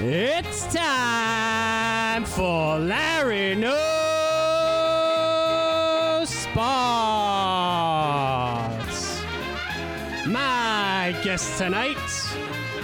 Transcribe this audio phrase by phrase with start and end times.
[0.00, 3.78] It's time for Larry Knows
[6.28, 6.54] Sports.
[10.24, 11.98] My guest tonight,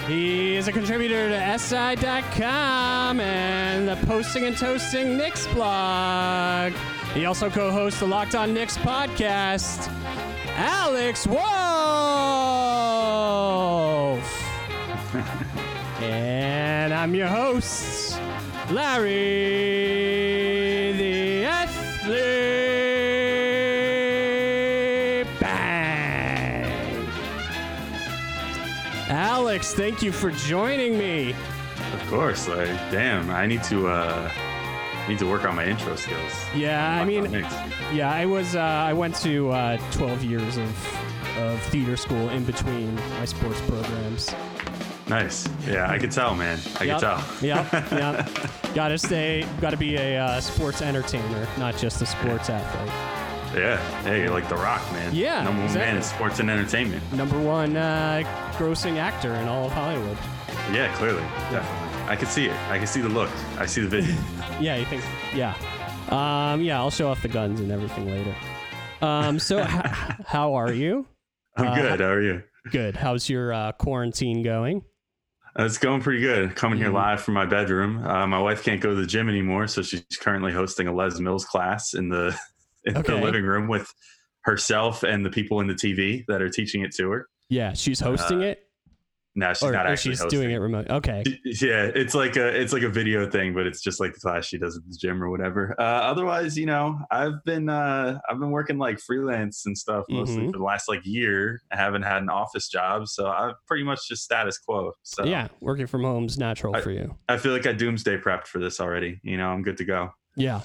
[0.08, 6.72] he is a contributor to SI.com and the Posting and Toasting Knicks blog.
[7.14, 9.88] He also co-hosts the Locked On Knicks podcast.
[10.56, 11.40] Alex Wolf.
[17.04, 18.18] I'm your host,
[18.70, 19.12] Larry
[20.96, 22.14] the Athlete.
[25.38, 27.06] Bang.
[29.10, 31.34] Alex, thank you for joining me.
[31.92, 34.30] Of course, like damn, I need to uh
[35.06, 36.32] need to work on my intro skills.
[36.54, 37.46] Yeah, I mean,
[37.92, 40.96] yeah, I was, uh, I went to uh, 12 years of,
[41.36, 44.34] of theater school in between my sports programs.
[45.08, 45.48] Nice.
[45.66, 46.58] Yeah, I could tell, man.
[46.80, 47.24] I Yep, could tell.
[47.42, 48.30] Yep, yep.
[48.74, 52.92] Gotta stay, gotta be a uh, sports entertainer, not just a sports athlete.
[53.60, 53.76] Yeah.
[54.02, 55.14] Hey, you're like The Rock, man.
[55.14, 55.96] Yeah, Number one man exactly.
[55.98, 57.12] in sports and entertainment.
[57.12, 58.22] Number one uh,
[58.56, 60.18] grossing actor in all of Hollywood.
[60.72, 62.08] Yeah, clearly, definitely.
[62.08, 62.56] I can see it.
[62.68, 63.30] I can see the look.
[63.58, 64.16] I see the vision.
[64.60, 65.02] Yeah, you think?
[65.34, 65.54] Yeah.
[66.10, 68.34] Um, yeah, I'll show off the guns and everything later.
[69.02, 69.68] Um, so, h-
[70.26, 71.06] how are you?
[71.56, 72.00] I'm Uh, good.
[72.00, 72.42] How are you?
[72.70, 72.94] Good.
[72.96, 74.84] How's your uh, quarantine going?
[75.56, 76.56] It's going pretty good.
[76.56, 76.94] Coming here Mhm.
[76.94, 78.04] live from my bedroom.
[78.04, 81.20] Uh, my wife can't go to the gym anymore, so she's currently hosting a Les
[81.20, 82.36] Mills class in the
[82.84, 83.14] in Okay.
[83.14, 83.92] the living room with
[84.42, 87.28] herself and the people in the TV that are teaching it to her.
[87.48, 88.63] Yeah, she's hosting Uh, it,
[89.36, 90.40] No, she's or, not actually she's hosting.
[90.42, 90.88] doing it remote.
[90.88, 91.24] Okay.
[91.44, 94.44] Yeah, it's like a it's like a video thing, but it's just like the class
[94.44, 95.74] she does at the gym or whatever.
[95.78, 100.42] Uh, otherwise, you know, I've been uh, I've been working like freelance and stuff mostly
[100.44, 100.52] Mhm.
[100.52, 101.60] for the last like year.
[101.72, 104.92] I haven't had an office job, so I'm pretty much just status quo.
[105.02, 107.16] So Yeah, working from home's natural I- for you.
[107.28, 109.18] I feel like I doomsday prepped for this already.
[109.24, 110.10] You know, I'm good to go.
[110.36, 110.60] Yeah,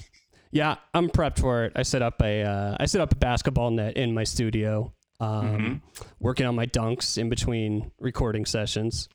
[0.52, 1.72] yeah, I'm prepped for it.
[1.74, 4.92] I set up a uh, I set up a basketball net in my studio.
[5.20, 5.80] Um, Mhm.
[6.18, 9.08] Working on my dunks in between recording sessions.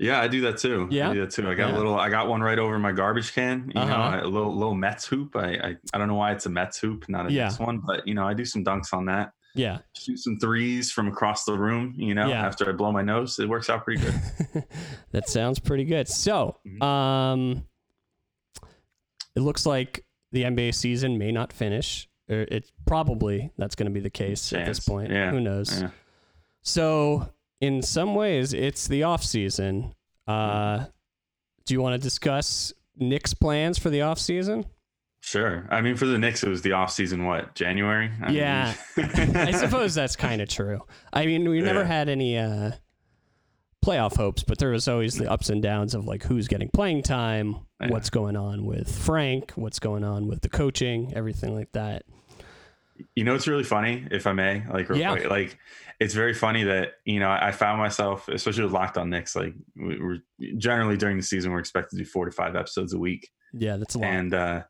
[0.00, 0.86] Yeah, I do that too.
[0.90, 1.10] Yeah?
[1.10, 1.48] I do that too.
[1.48, 1.76] I got Yeah.
[1.76, 1.98] a little.
[1.98, 3.70] I got one right over my garbage can.
[3.74, 4.16] You Uh-huh.
[4.16, 5.34] know, a little little Mets hoop.
[5.36, 7.44] I, I I don't know why it's a Mets hoop, not a Yeah.
[7.48, 9.32] Knicks one, but you know, I do some dunks on that.
[9.54, 12.46] Yeah, shoot some threes from across the room, you know, Yeah.
[12.46, 13.38] after I blow my nose.
[13.40, 14.14] It works out pretty good.
[15.10, 16.06] that sounds pretty good.
[16.06, 16.80] So, Mhm.
[16.82, 17.64] um,
[19.34, 22.07] it looks like the NBA season may not finish.
[22.30, 25.10] Or It probably that's going to be the case at this point.
[25.10, 25.30] Yeah.
[25.30, 25.80] Who knows?
[25.82, 25.90] Yeah.
[26.62, 27.30] So,
[27.60, 29.94] in some ways, it's the off season.
[30.26, 30.84] Uh,
[31.64, 34.66] do you want to discuss Knicks' plans for the off season?
[35.20, 35.66] Sure.
[35.70, 37.24] I mean, for the Knicks, it was the off season.
[37.24, 38.10] What January?
[38.22, 38.74] I Yeah.
[38.96, 39.06] mean-
[39.36, 40.80] I suppose that's kind of true.
[41.12, 41.86] I mean, we never Yeah.
[41.86, 42.72] had any uh,
[43.84, 47.02] playoff hopes, but there was always the ups and downs of like who's getting playing
[47.02, 47.88] time, Yeah.
[47.88, 52.04] what's going on with Frank, what's going on with the coaching, everything like that.
[53.14, 55.12] You know, it's really funny, if I may, like, Yeah.
[55.12, 55.58] quick, like
[56.00, 59.54] it's very funny that you know I found myself, especially with Locked On Knicks, like
[59.76, 60.18] we- we're
[60.56, 63.76] generally during the season we're expected to do four to five episodes a week, Yeah,
[63.76, 64.06] that's a lot.
[64.08, 64.62] and uh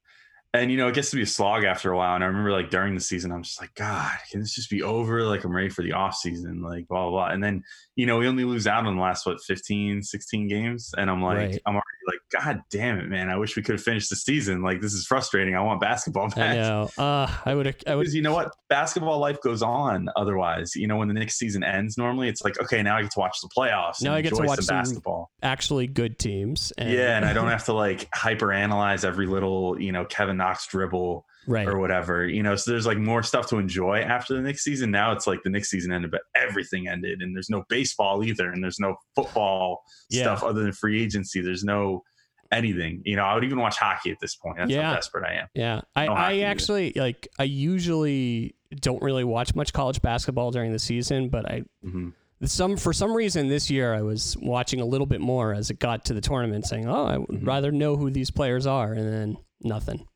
[0.58, 2.50] and you know it gets to be a slog after a while and i remember
[2.52, 5.54] like during the season i'm just like god can this just be over like i'm
[5.54, 7.62] ready for the off season like blah blah blah and then
[7.96, 11.22] you know we only lose out on the last what 15 16 games and i'm
[11.22, 11.62] like Right.
[11.66, 14.62] i'm already like god damn it man i wish we could have finished the season
[14.62, 16.88] like this is frustrating i want basketball I back know.
[16.98, 17.76] Uh, I would.
[17.86, 18.12] I would.
[18.12, 21.96] you know what basketball life goes on otherwise you know when the next season ends
[21.98, 24.34] normally it's like okay now i get to watch the playoffs Now and I get
[24.34, 26.72] to watch some- basketball Actually, good teams.
[26.78, 30.36] And, yeah and i don't have to like hyper analyze every little you know kevin
[30.48, 31.66] knox dribble right.
[31.66, 32.56] or whatever, you know.
[32.56, 34.90] So there's like more stuff to enjoy after the next season.
[34.90, 38.50] Now it's like the next season ended, but everything ended, and there's no baseball either,
[38.50, 40.22] and there's no football Yeah.
[40.24, 41.40] stuff other than free agency.
[41.40, 42.02] There's no
[42.50, 43.02] anything.
[43.04, 44.56] You know, I would even watch hockey at this point.
[44.58, 44.88] That's Yeah.
[44.88, 45.48] how desperate I am.
[45.54, 46.46] Yeah, I, No I hockey either.
[46.46, 47.28] actually like.
[47.38, 52.12] I usually don't really watch much college basketball during the season, but I Mhm.
[52.44, 55.78] some for some reason this year I was watching a little bit more as it
[55.78, 57.46] got to the tournament, saying, "Oh, I would Mhm.
[57.46, 60.06] rather know who these players are," and then nothing.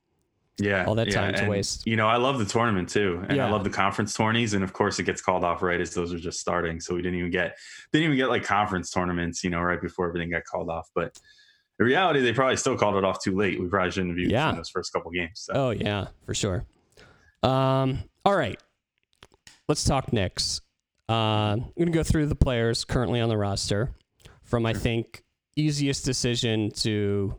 [0.59, 1.87] Yeah, All that yeah, time to and, waste.
[1.87, 3.47] You know, I love the tournament too, and Yeah.
[3.47, 6.13] I love the conference tourneys, and of course it gets called off right as those
[6.13, 6.79] are just starting.
[6.79, 7.57] So we didn't even get
[7.93, 10.89] didn't even get like conference tournaments, you know, right before everything got called off.
[10.95, 11.19] But
[11.81, 13.59] in reality, they probably still called it off too late.
[13.61, 14.51] We probably shouldn't have used Yeah.
[14.51, 15.41] in those first couple games.
[15.41, 15.53] So.
[15.55, 16.67] Oh yeah, for sure.
[17.43, 18.61] Um, all right,
[19.69, 20.61] let's talk Knicks.
[21.09, 21.13] Uh,
[21.57, 23.91] I'm gonna go through the players currently on the roster,
[24.45, 25.25] from I think
[25.57, 27.37] easiest decision to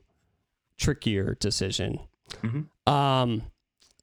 [0.77, 1.99] trickier decision.
[2.41, 2.67] Mhm.
[2.91, 3.43] Um,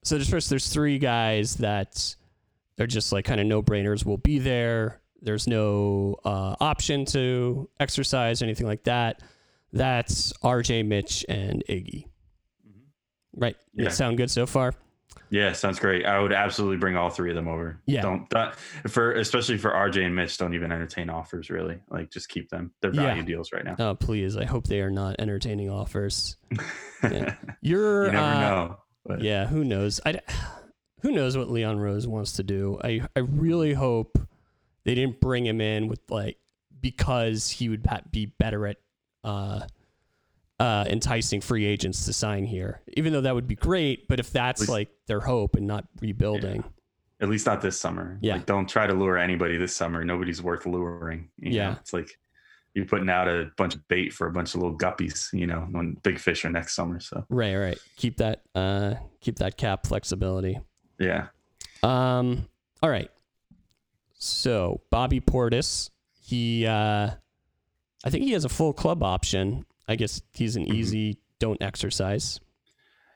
[0.03, 2.15] so there's first there's three guys that
[2.79, 4.05] are just like kind of no brainers.
[4.05, 5.01] Will be there.
[5.23, 9.23] There's no uh, option to exercise or anything like that.
[9.73, 12.07] That's RJ, Mitch, and Iggy.
[13.37, 13.57] Right.
[13.75, 13.91] Yeah.
[13.91, 14.75] Sound good so far?
[15.31, 16.05] Yeah, sounds great.
[16.07, 17.81] I would absolutely bring all three of them over.
[17.87, 18.03] Yeah.
[18.03, 18.57] Don't that,
[18.89, 20.37] for especially for RJ and Mitch.
[20.39, 21.51] Don't even entertain offers.
[21.51, 22.73] Really, like just keep them.
[22.83, 23.03] They're Yeah.
[23.07, 23.77] value deals right now.
[23.79, 24.37] Oh, please.
[24.37, 26.37] I hope they are not entertaining offers.
[27.03, 27.37] Yeah.
[27.63, 28.07] You're.
[28.07, 28.77] you never uh, know.
[29.07, 30.03] But Yeah, who knows?
[30.05, 30.21] I,
[31.01, 32.79] who knows what Leon Rose wants to do?
[32.85, 34.19] I, I really hope
[34.85, 36.37] they didn't bring him in with like
[36.79, 38.77] because he would be better at
[39.25, 39.61] uh,
[40.61, 42.81] uh, enticing free agents to sign here.
[42.97, 45.87] Even though that would be great, but if that's least- like their hope and not
[46.01, 46.63] rebuilding,
[47.21, 48.19] at least not this summer.
[48.23, 48.35] Yeah.
[48.35, 50.05] Like, don't try to lure anybody this summer.
[50.05, 51.31] Nobody's worth luring.
[51.39, 51.71] you Yeah.
[51.71, 51.77] know?
[51.81, 52.11] It's like
[52.75, 55.33] you're putting out a bunch of bait for a bunch of little guppies.
[55.33, 57.01] You know, when big fish are next summer.
[57.01, 60.61] So right, right, keep that uh, keep that cap flexibility.
[60.99, 61.27] yeah.
[61.83, 62.47] Um.
[62.83, 63.11] All right.
[64.23, 65.91] So Bobby Portis,
[66.23, 67.11] he, uh,
[68.05, 69.65] I think he has a full club option.
[69.91, 70.75] I guess he's an Mhm.
[70.75, 72.39] easy don't exercise.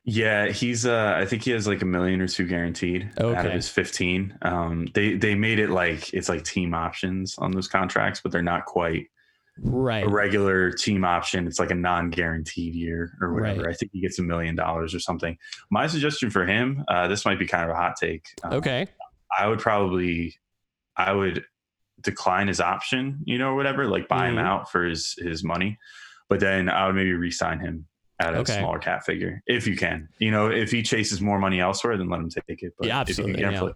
[0.04, 3.52] Yeah, he's uh I think he has like a million or two guaranteed out of
[3.52, 4.36] his 15.
[4.42, 8.42] Um they they made it like it's like team options on those contracts, but they're
[8.42, 9.06] not quite
[9.62, 10.02] Right.
[10.04, 11.46] a regular team option.
[11.46, 13.62] It's like a non-guaranteed year or whatever.
[13.62, 13.70] Right.
[13.70, 15.38] I think he gets a million dollars or something.
[15.70, 18.26] My suggestion for him, uh this might be kind of a hot take.
[18.42, 18.88] Uh, Okay.
[19.38, 20.34] I would probably
[20.96, 21.44] I would
[22.02, 24.32] decline his option, you know, or whatever, like buy Mhm.
[24.32, 25.78] him out for his his money.
[26.28, 27.86] But then I would maybe re-sign him
[28.20, 28.58] at a Okay.
[28.58, 30.08] smaller cap figure if you can.
[30.18, 32.72] You know, if he chases more money elsewhere, then let him take it.
[32.78, 33.68] But Yeah, if you absolutely, can get yeah.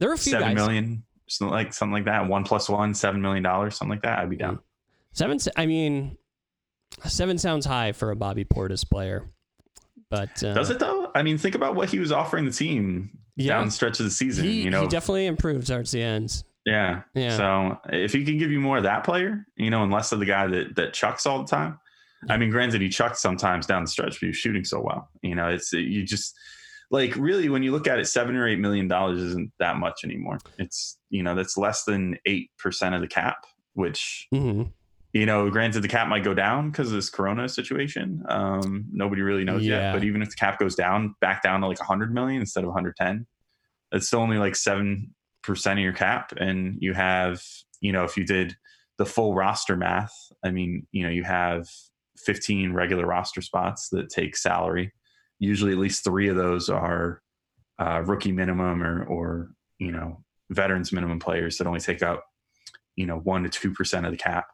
[0.00, 0.54] There are a few seven guys.
[0.56, 4.18] million, something like something like that, one plus one, seven million dollars, something like that,
[4.18, 4.58] I'd be down.
[5.12, 5.38] Seven.
[5.56, 6.18] I mean,
[7.04, 9.30] seven sounds high for a Bobby Portis player,
[10.10, 11.10] but uh, Does it though?
[11.14, 13.54] I mean, think about what he was offering the team Yeah.
[13.54, 14.44] down the stretch of the season.
[14.44, 16.44] He, you know, he definitely improves towards the ends.
[16.66, 17.02] Yeah.
[17.14, 17.36] Yeah.
[17.36, 20.18] So if he can give you more of that player, you know, and less of
[20.18, 21.78] the guy that that chucks all the time.
[22.28, 25.08] I mean, granted, he chucks sometimes down the stretch, but he was shooting so well.
[25.22, 26.34] You know, it's you just
[26.90, 30.04] like really when you look at it, seven or eight million dollars isn't that much
[30.04, 30.38] anymore.
[30.58, 33.38] It's you know that's less than eight percent of the cap,
[33.74, 34.64] which hmm
[35.14, 38.24] you know, granted the cap might go down because of this Corona situation.
[38.28, 39.78] Um, nobody really knows Yeah.
[39.78, 39.92] yet.
[39.92, 42.70] But even if the cap goes down, back down to like 100 million instead of
[42.70, 43.24] 110,
[43.92, 47.40] it's still only like seven percent of your cap, and you have,
[47.80, 48.56] you know, if you did
[48.98, 51.68] the full roster math, I mean, you know, you have
[52.18, 54.92] 15 regular roster spots that take salary.
[55.38, 57.20] Usually, at least three of those are
[57.78, 62.24] uh, rookie minimum or, or you know, veterans minimum players that only take up,
[62.96, 64.46] you know, one to two percent of the cap.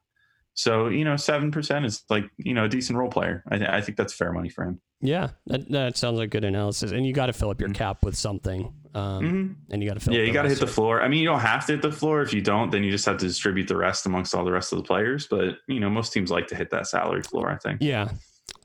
[0.55, 3.43] So you know, seven percent is like you know a decent role player.
[3.49, 4.81] I, th- I think that's fair money for him.
[5.01, 6.91] Yeah, that, that sounds like good analysis.
[6.93, 7.75] And you got to fill up your Mhm.
[7.75, 8.75] cap with something.
[8.95, 9.55] Um, Mhm.
[9.73, 10.13] And you got to fill.
[10.13, 11.01] Yeah, you got to hit the floor.
[11.01, 12.21] I mean, you don't have to hit the floor.
[12.21, 14.73] If you don't, then you just have to distribute the rest amongst all the rest
[14.73, 15.27] of the players.
[15.27, 17.51] But you know, most teams like to hit that salary floor.
[17.51, 17.79] I think.
[17.81, 18.11] Yeah,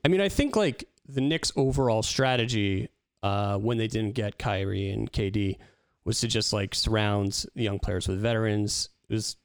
[0.04, 2.88] I mean, I think like the Knicks' overall strategy
[3.22, 5.56] uh, when they didn't get Kyrie and KD
[6.04, 8.90] was to just like surround the young players with veterans.
[9.08, 9.36] It was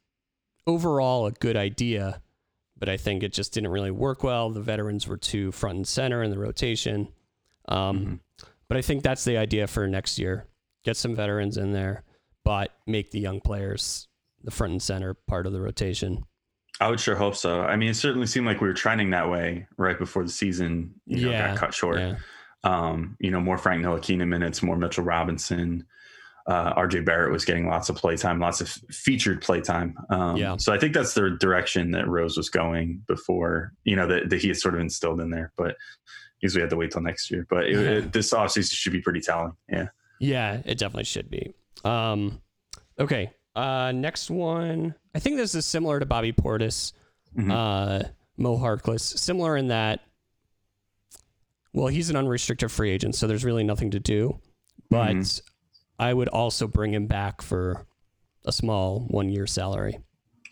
[0.68, 2.22] overall a good idea,
[2.82, 4.50] but I think it just didn't really work well.
[4.50, 7.08] The veterans were too front and center in the rotation.
[7.70, 8.20] Um, Mhm.
[8.68, 10.48] But I think that's the idea for next year.
[10.84, 12.04] Get some veterans in there,
[12.44, 14.08] but make the young players
[14.44, 16.24] the front and center part of the rotation.
[16.80, 17.62] I would sure hope so.
[17.62, 20.96] I mean, it certainly seemed like we were trending that way right before the season.
[21.06, 22.00] You know, Yeah, got cut short.
[22.00, 22.16] Yeah.
[22.64, 25.86] Um, you know, more Frank Ntilikina minutes, more Mitchell Robinson.
[26.48, 29.96] Uh, RJ Barrett was getting lots of playtime, lots of featured playtime.
[30.10, 30.58] Um, Yeah.
[30.58, 34.42] So I think that's the direction that Rose was going before, you know, that, that
[34.42, 35.52] he had sort of instilled in there.
[35.58, 35.76] But
[36.40, 37.46] because we had to wait till next year.
[37.50, 37.80] But it, Yeah.
[38.00, 39.54] it, this offseason should be pretty telling.
[39.70, 39.88] Yeah.
[40.20, 41.54] Yeah, it definitely should be.
[41.84, 42.42] Um,
[43.00, 43.32] okay.
[43.56, 44.96] Uh, next one.
[45.14, 46.94] I think this is similar to Bobby Portis,
[47.38, 47.52] Mhm.
[47.52, 48.08] uh,
[48.38, 49.02] Mo Harkless.
[49.02, 50.00] Similar in that,
[51.74, 54.40] well, he's an unrestricted free agent, so there's really nothing to do.
[54.90, 55.42] But Mhm.
[56.02, 57.86] I would also bring him back for
[58.46, 60.00] a small one year salary.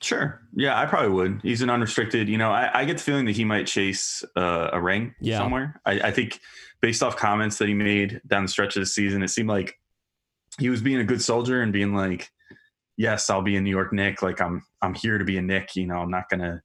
[0.01, 0.39] Sure.
[0.55, 1.39] Yeah, I probably would.
[1.43, 2.29] He's an unrestricted.
[2.29, 5.39] You know, I, I get the feeling that he might chase uh, a ring Yeah.
[5.39, 5.81] somewhere.
[5.85, 6.39] I, I think
[6.81, 9.77] based off comments that he made down the stretch of the season, it seemed like
[10.59, 12.29] he was being a good soldier and being like,
[12.95, 14.21] "Yes, I'll be a New York Knick.
[14.21, 15.75] Like I'm, I'm here to be a Knick.
[15.75, 16.61] You know, I'm not gonna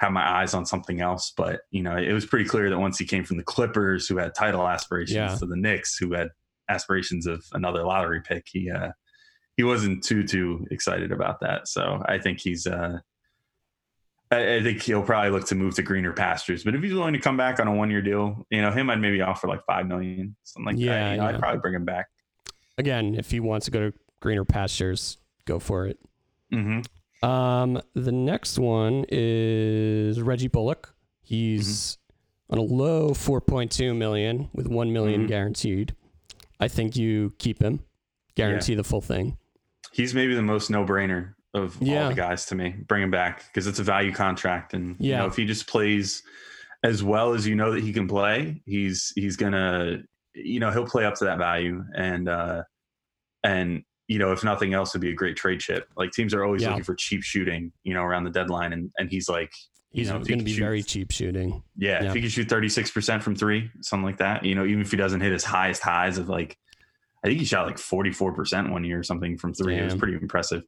[0.00, 2.98] have my eyes on something else." But you know, it was pretty clear that once
[2.98, 5.34] he came from the Clippers, who had title aspirations, Yeah.
[5.36, 6.28] to the Knicks, who had
[6.68, 8.90] aspirations of another lottery pick, he uh,
[9.56, 11.68] he wasn't too too excited about that.
[11.68, 12.98] So I think he's uh
[14.30, 16.62] I, I think he'll probably look to move to greener pastures.
[16.64, 18.90] But if he's willing to come back on a one year deal, you know, him
[18.90, 21.10] I'd maybe offer like five million, something like Yeah, that.
[21.12, 21.28] You know, yeah.
[21.34, 22.06] I'd probably bring him back.
[22.76, 25.98] Again, if he wants to go to greener pastures, go for it.
[26.52, 27.28] Mm-hmm.
[27.28, 30.94] Um, the next one is Reggie Bullock.
[31.22, 31.98] He's
[32.48, 35.28] on a low 4.2 million with 1 million Mhm.
[35.28, 35.96] guaranteed.
[36.60, 37.80] I think you keep him,
[38.34, 39.36] guarantee the full thing.
[39.92, 42.74] He's maybe the most no brainer of all the guys to me.
[42.86, 46.22] Bring him back because it's a value contract, and you know if he just plays
[46.84, 49.98] as well as you know that he can play, he's he's gonna
[50.34, 52.62] you know he'll play up to that value, and uh
[53.44, 55.88] and you know if nothing else, it'd be a great trade chip.
[55.96, 56.70] Like teams are always Yeah.
[56.70, 59.52] looking for cheap shooting, you know, around the deadline, and and he's like.
[59.90, 61.62] You He's know, if going to be shoot- very cheap shooting.
[61.76, 62.08] Yeah, Yeah.
[62.08, 64.96] if he can shoot 36% from three, something like that, you know, even if he
[64.96, 66.58] doesn't hit his highest highs of like,
[67.24, 69.76] I think he shot like 44% one year or something from three.
[69.76, 70.62] It was pretty impressive.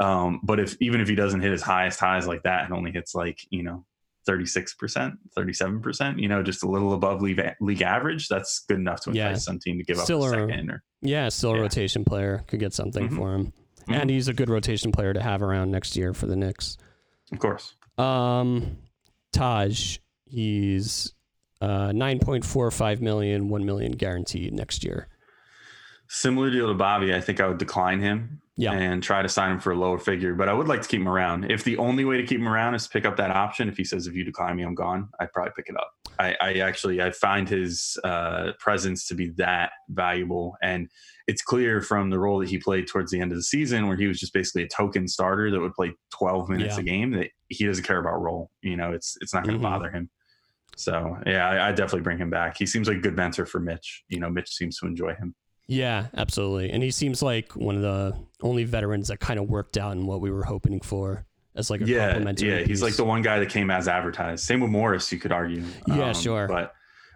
[0.00, 2.90] Um, but if even if he doesn't hit his highest highs like that and only
[2.92, 3.84] hits like, you know,
[4.28, 9.10] 36%, 37%, you know, just a little above league, league average, that's good enough to
[9.10, 9.34] entice Yeah.
[9.34, 11.62] some team to give Still up a a- second or, Yeah, still a Yeah.
[11.62, 12.44] rotation player.
[12.46, 13.16] Could get something Mhm.
[13.16, 13.52] for him.
[13.88, 13.94] Mhm.
[14.02, 16.76] And he's a good rotation player to have around next year for the Knicks.
[17.32, 17.74] of course.
[18.00, 18.78] Um,
[19.32, 21.12] Taj, he's
[21.60, 25.08] uh, 9.45 million, 1 million guaranteed next year.
[26.08, 28.72] Similar deal to Bobby, I think I would decline him Yeah.
[28.72, 30.34] and try to sign him for a lower figure.
[30.34, 31.50] But I would like to keep him around.
[31.50, 33.76] If the only way to keep him around is to pick up that option, if
[33.76, 35.92] he says if you decline me, I'm gone, I'd probably pick it up.
[36.18, 40.90] I, I actually I find his uh, presence to be that valuable, and
[41.30, 43.96] it's clear from the role that he played towards the end of the season, where
[43.96, 46.80] he was just basically a token starter that would play 12 minutes Yeah.
[46.80, 47.10] a game.
[47.12, 48.50] That he doesn't care about role.
[48.62, 49.70] You know, it's it's not going to Mhm.
[49.70, 50.10] bother him.
[50.76, 52.56] So yeah, I, I definitely bring him back.
[52.58, 54.04] He seems like a good mentor for Mitch.
[54.08, 55.34] You know, Mitch seems to enjoy him.
[55.68, 56.70] Yeah, absolutely.
[56.70, 60.06] And he seems like one of the only veterans that kind of worked out in
[60.06, 62.48] what we were hoping for as like a yeah, complementary.
[62.48, 62.58] yeah.
[62.60, 62.82] He's piece.
[62.82, 64.44] like the one guy that came as advertised.
[64.44, 65.62] Same with Morris, you could argue.
[65.90, 66.48] Um, Yeah, sure.
[66.48, 66.72] But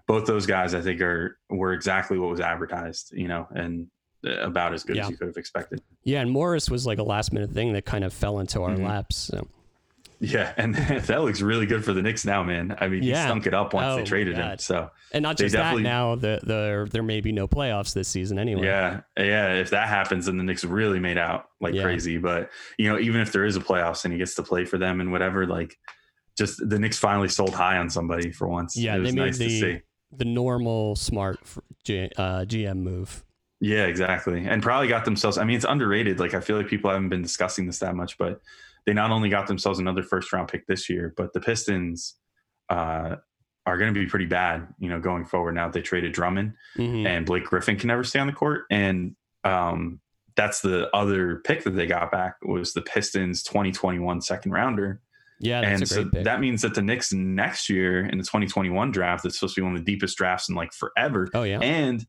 [0.07, 3.13] both those guys, I think, are were exactly what was advertised.
[3.13, 3.89] You know, and
[4.25, 5.05] about as good Yeah.
[5.05, 5.81] as you could have expected.
[6.05, 8.71] Yeah, and Morris was like a last minute thing that kind of fell into our
[8.71, 8.85] Mhm.
[8.87, 9.17] laps.
[9.17, 9.47] So.
[10.21, 10.75] Yeah, and
[11.07, 12.75] that looks really good for the Knicks now, man.
[12.81, 14.59] I mean, he stunk it up once Oh, they traded him.
[14.59, 18.39] So And not just that now, the, the, there may be no playoffs this season
[18.39, 18.65] anyway.
[18.67, 19.55] yeah, yeah.
[19.55, 21.83] If that happens, then the Knicks really made out like Yeah.
[21.83, 22.17] crazy.
[22.19, 24.79] But you know, even if there is a playoffs and he gets to play for
[24.79, 25.77] them and whatever, like,
[26.39, 28.77] just the Knicks finally sold high on somebody for once.
[28.77, 29.81] Yeah, it was they made nice to the- see.
[30.17, 31.41] The normal smart
[31.85, 33.25] G, uh, GM move.
[33.67, 34.47] Yeah, exactly.
[34.47, 36.21] And probably got themselves, I mean, it's underrated.
[36.21, 38.43] Like, I feel like people haven't been discussing this that much, but
[38.85, 42.17] they not only got themselves another first round pick this year, but the Pistons
[42.69, 43.17] uh,
[43.65, 46.53] are going to be pretty bad, you know, going forward now that they traded Drummond
[46.77, 47.07] Mhm.
[47.07, 48.65] and Blake Griffin can never stay on the court.
[48.71, 50.01] And um,
[50.37, 55.01] that's the other pick that they got back was the Pistons 2021 second rounder.
[55.41, 56.25] Yeah, that's and a so pick.
[56.25, 59.65] that means that the Knicks next year in the 2021 draft, that's supposed to be
[59.65, 61.29] one of the deepest drafts in like forever.
[61.35, 62.07] oh yeah, And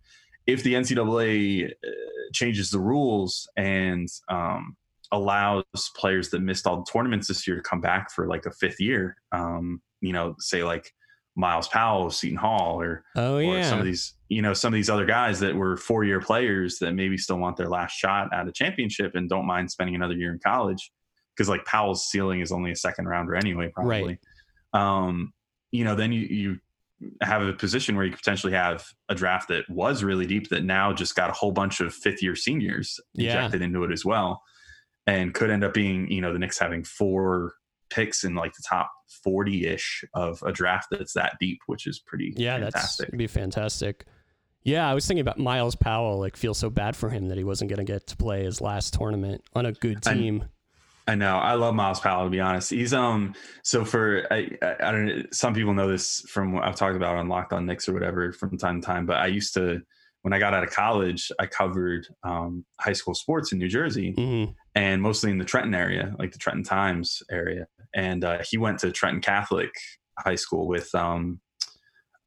[0.48, 1.90] if the NCAA uh,
[2.34, 4.76] changes the rules and um,
[5.12, 5.64] allows
[5.96, 8.80] players that missed all the tournaments this year to come back for like a fifth
[8.80, 10.92] year, um, you know, say like
[11.36, 13.70] Myles Powell, Seton Hall, or, oh or yeah.
[13.70, 16.78] some of these, you know, some of these other guys that were four year players
[16.80, 20.14] that maybe still want their last shot at a championship and don't mind spending another
[20.14, 20.92] year in college
[21.36, 24.20] because like Powell's ceiling is only a second rounder anyway, probably.
[24.74, 25.34] Um,
[25.72, 26.58] you know, then you you
[27.22, 30.64] have a position where you could potentially have a draft that was really deep that
[30.64, 33.36] now just got a whole bunch of fifth year seniors Yeah.
[33.36, 34.42] injected into it as well,
[35.08, 37.54] and could end up being you know the Knicks having four
[37.90, 38.90] picks in like the top
[39.24, 43.08] forty ish of a draft that's that deep, which is pretty yeah, that's fantastic.
[43.10, 44.06] it'd be fantastic.
[44.64, 46.18] Yeah, I was thinking about Myles Powell.
[46.20, 48.62] Like, feel so bad for him that he wasn't going to get to play his
[48.62, 50.46] last tournament on a good team.
[51.08, 51.38] I know.
[51.38, 52.72] I love Myles Powell to be honest.
[52.72, 56.64] He's um so for I, I I don't know some people know this from what
[56.64, 59.28] I've talked about on Locked On Knicks or whatever from time to time, but I
[59.28, 59.82] used to
[60.24, 64.14] when I got out of college, I covered um, high school sports in New Jersey
[64.18, 67.66] hmm and mostly in the Trenton area, like the Trenton Times area.
[67.94, 69.70] And uh, he went to Trenton Catholic
[70.20, 71.40] High School with um,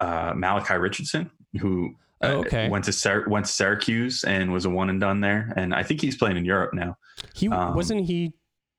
[0.00, 1.30] uh, Malachi Richardson,
[1.60, 1.90] who
[2.22, 2.68] uh, Oh, okay.
[2.68, 5.52] went to Syr- went to Syracuse and was a one and done there.
[5.56, 6.96] And I think he's playing in Europe now.
[7.34, 8.32] He Um, wasn't he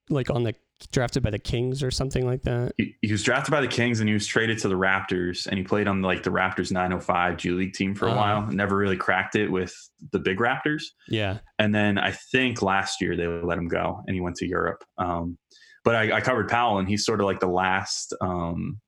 [0.09, 0.55] like on the
[0.91, 2.71] drafted by the Kings or something like that.
[2.77, 5.57] he, he was drafted by the Kings and he was traded to the Raptors and
[5.57, 8.15] he played on like the Raptors 905 G League team for a Oh.
[8.15, 8.47] while.
[8.47, 9.73] Never really cracked it with
[10.13, 10.83] the big Raptors.
[11.09, 14.47] Yeah, And then I think last year they let him go and he went to
[14.47, 14.83] Europe.
[14.97, 15.37] Um,
[15.83, 18.79] but I, I covered Powell and he's sort of like the last um,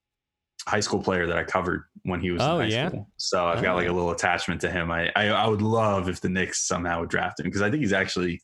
[0.66, 2.88] high school player that I covered when he was Oh, in high yeah?
[2.88, 3.10] school.
[3.18, 3.96] So I've got like a Oh.
[3.96, 4.92] little attachment to him.
[4.92, 7.82] I, I, I would love if the Knicks somehow would draft him because I think
[7.82, 8.40] he's actually,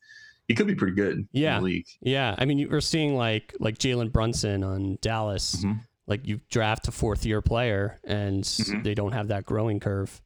[0.48, 1.58] he could be pretty good Yeah.
[1.58, 1.86] in the league.
[2.02, 2.36] yeah.
[2.38, 5.64] I mean, you were seeing like like Jalen Brunson on Dallas.
[5.64, 5.82] Mhm.
[6.08, 8.84] Like you draft a fourth year player and Mhm.
[8.84, 10.22] they don't have that growing curve.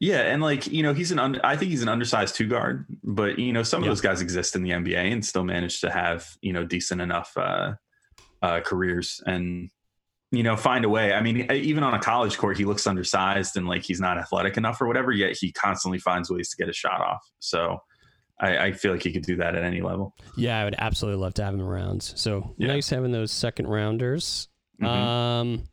[0.00, 2.86] Yeah, and like you know, he's an un- I think he's an undersized two guard,
[3.04, 3.88] but you know, some Yeah.
[3.88, 7.00] of those guys exist in the NBA and still manage to have you know decent
[7.00, 7.74] enough uh,
[8.42, 9.22] uh, careers.
[9.26, 9.70] And
[10.32, 11.12] you know, find a way.
[11.12, 14.56] I mean, even on a college court, he looks undersized and like he's not athletic
[14.56, 15.12] enough or whatever.
[15.12, 17.20] Yet he constantly finds ways to get a shot off.
[17.38, 17.78] So
[18.42, 20.14] I, I feel like he could do that at any level.
[20.36, 22.02] Yeah, I would absolutely love to have him around.
[22.02, 22.66] So Yeah.
[22.68, 24.48] nice having those second rounders.
[24.82, 24.86] Mhm.
[24.88, 25.64] Um,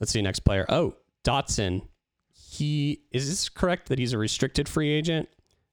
[0.00, 0.66] let's see next player.
[0.68, 1.82] Oh, Dotson.
[2.34, 5.28] He is this correct that he's a restricted free agent?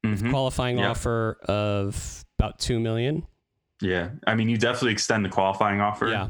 [0.05, 0.29] Mhm.
[0.29, 0.91] Qualifying Yeah.
[0.91, 3.25] offer of about two million.
[3.81, 6.07] Yeah, I mean, you definitely extend the qualifying offer.
[6.07, 6.29] Yeah.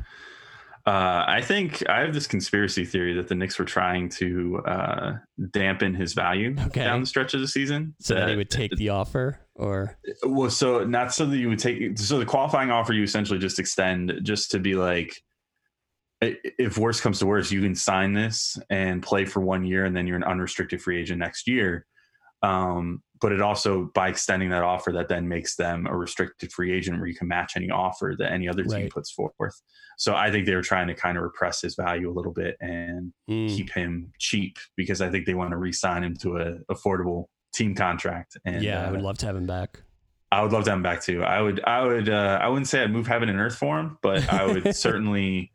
[0.88, 5.14] Uh, I think I have this conspiracy theory that the Knicks were trying to uh,
[5.52, 6.86] dampen his value Okay.
[6.86, 7.94] down the stretch of the season.
[8.00, 11.60] So that he would take the offer, or Well, so not so that you would
[11.60, 12.00] take.
[12.00, 15.14] So the qualifying offer you essentially just extend just to be like,
[16.22, 19.94] if worst comes to worst, you can sign this and play for one year, and
[19.94, 21.86] then you're an unrestricted free agent next year.
[22.44, 26.72] Um, but it also by extending that offer, that then makes them a restricted free
[26.74, 28.92] agent where you can match any offer that any other team Right.
[28.92, 29.62] puts forth.
[29.98, 32.56] So I think they were trying to kind of repress his value a little bit
[32.62, 36.60] and Mm, keep him cheap because I think they want to re-sign him to a
[36.74, 38.38] affordable team contract.
[38.46, 39.82] And yeah, I uh, would love to have him back.
[40.32, 41.24] I would love to have him back too.
[41.24, 43.98] I would, I would, uh, I wouldn't say I'd move heaven and earth for him,
[44.02, 45.52] but I would certainly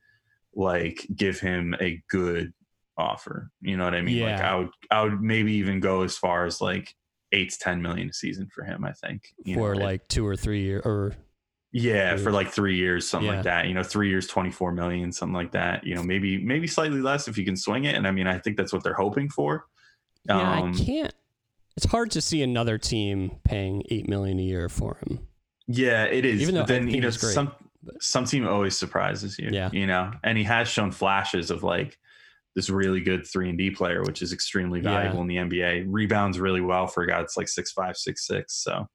[0.55, 2.53] like give him a good
[2.97, 3.51] offer.
[3.61, 4.21] You know what I mean?
[4.21, 4.53] Like Yeah.
[4.53, 6.95] I would, I would maybe even go as far as like
[7.33, 8.85] eight to 10 million a season for him.
[8.85, 11.15] I think you for know, like two or three year or
[11.75, 13.37] yeah, Three for like three years, something Yeah.
[13.37, 13.67] like that.
[13.67, 15.87] You know, three years, 24 million, something like that.
[15.87, 17.95] You know, maybe, maybe slightly less if you can swing it.
[17.95, 19.65] And I mean, I think that's what they're hoping for.
[20.27, 21.15] yeah, Um, I can't.
[21.75, 25.21] It's hard to see another team paying eight million a year for him.
[25.67, 26.43] Yeah, it is.
[26.43, 29.49] Even though but I then you know some but- some team always surprises you.
[29.51, 29.71] Yeah.
[29.73, 31.97] you know, and he has shown flashes of like
[32.55, 34.91] this really good three and D player, which is extremely Yeah.
[34.95, 35.85] valuable in the NBA.
[35.89, 38.55] Rebounds really well for a guy that's like six five, six six.
[38.63, 38.87] So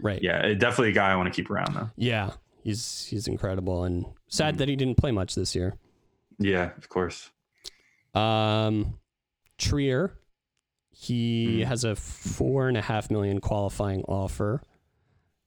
[0.00, 0.22] Right.
[0.22, 1.90] yeah, it- definitely a guy I want to keep around though.
[1.96, 2.32] Yeah.
[2.62, 4.58] He's he's incredible and sad Mhm.
[4.58, 5.74] that he didn't play much this year.
[6.38, 7.30] Yeah, of course.
[8.14, 8.98] Um,
[9.58, 10.18] Trier,
[10.90, 11.64] he Mhm.
[11.66, 14.62] has a four and a half million qualifying offer.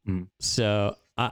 [0.08, 0.28] Mhm.
[0.40, 1.32] So I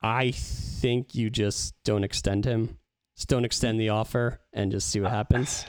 [0.00, 2.78] I think you just don't extend him.
[3.18, 5.66] Just don't extend the offer and just see what happens.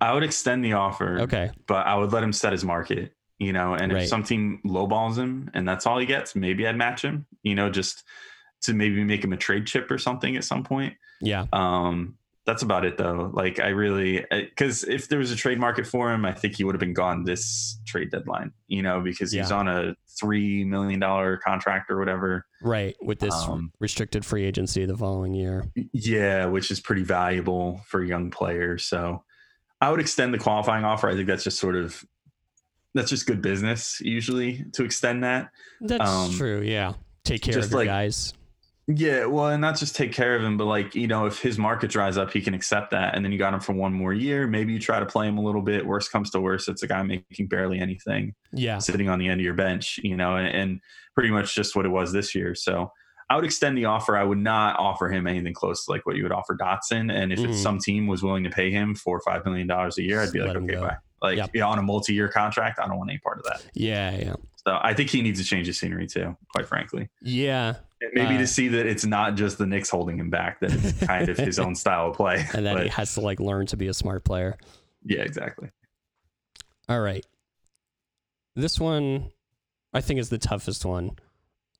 [0.00, 1.50] I would extend the offer, Okay.
[1.66, 3.12] but I would let him set his market.
[3.40, 4.04] You know, and Right.
[4.04, 7.26] if some team lowballs him and that's all he gets, maybe I'd match him.
[7.42, 8.04] You know, just
[8.62, 10.94] to maybe make him a trade chip or something at some point.
[11.20, 11.46] Yeah.
[11.52, 13.30] Um, that's about it though.
[13.32, 16.64] Like I really, because if there was a trade market for him, I think he
[16.64, 18.52] would have been gone this trade deadline.
[18.66, 19.56] You know, because he's Yeah.
[19.56, 22.46] on a three million dollar contract or whatever.
[22.60, 22.96] Right.
[23.00, 25.64] With this Um, restricted free agency the following year.
[25.92, 28.76] Yeah, which is pretty valuable for a young player.
[28.78, 29.22] So
[29.80, 31.08] I would extend the qualifying offer.
[31.08, 32.04] I think that's just sort of
[32.94, 35.50] that's just good business usually to extend that.
[35.80, 36.60] That's Um, true.
[36.60, 36.94] Yeah.
[37.24, 38.34] Take care of your like- guys.
[38.88, 41.56] Yeah, well, and not just take care of him, but like you know, if his
[41.56, 44.12] market dries up, he can accept that, and then you got him for one more
[44.12, 44.46] year.
[44.46, 45.86] Maybe you try to play him a little bit.
[45.86, 48.78] Worst comes to worst, it's a guy making barely anything, Yeah.
[48.78, 50.80] sitting on the end of your bench, you know, and, and
[51.14, 52.54] pretty much just what it was this year.
[52.56, 52.90] So
[53.30, 54.16] I would extend the offer.
[54.16, 57.10] I would not offer him anything close to like what you would offer Dotson.
[57.12, 57.62] And if it's mm-hmm.
[57.62, 60.32] some team was willing to pay him four or five million dollars a year, I'd
[60.32, 60.80] be Let like, okay, go.
[60.82, 60.96] bye.
[61.22, 61.50] Like Yep.
[61.54, 63.64] yeah, on a multi-year contract, I don't want any part of that.
[63.74, 64.16] Yeah.
[64.16, 64.34] Yeah.
[64.66, 67.08] So I think he needs to change his scenery too, quite frankly.
[67.22, 67.76] Yeah.
[68.12, 71.06] Maybe Uh, to see that it's not just the Knicks holding him back, that it's
[71.06, 72.44] kind of his own style of play.
[72.54, 74.56] And that But, he has to like learn to be a smart player.
[75.04, 75.70] yeah, exactly.
[76.88, 77.24] All right.
[78.56, 79.30] This one
[79.94, 81.12] I think is the toughest one.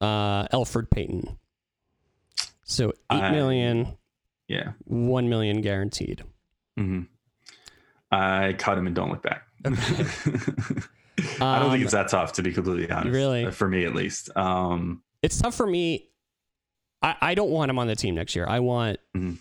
[0.01, 1.39] Uh Elfrid Payton.
[2.65, 3.97] So eight I- million,
[4.49, 4.73] Yeah.
[4.85, 6.23] one million guaranteed.
[6.79, 7.03] Mm-hmm.
[8.11, 9.43] I cut him and don't look back.
[9.65, 9.71] I
[11.39, 13.15] don't Um, think it's that tough, to be completely honest.
[13.15, 13.47] Really?
[13.47, 14.31] Uh, for me at least.
[14.37, 16.09] Um, It's tough for me.
[17.03, 18.47] I, I don't want him on the team next year.
[18.47, 19.39] I want Mhm.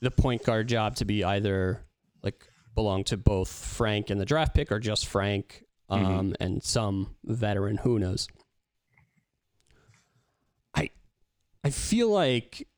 [0.00, 1.84] the point guard job to be either
[2.22, 6.36] like belong to both Frank and the draft pick or just Frank um, Mhm.
[6.40, 7.78] and some veteran.
[7.78, 8.28] Who knows?
[10.74, 10.90] I
[11.64, 12.68] I feel like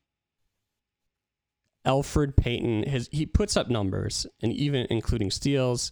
[1.87, 5.91] Elfrid Payton his he puts up numbers and even including steals.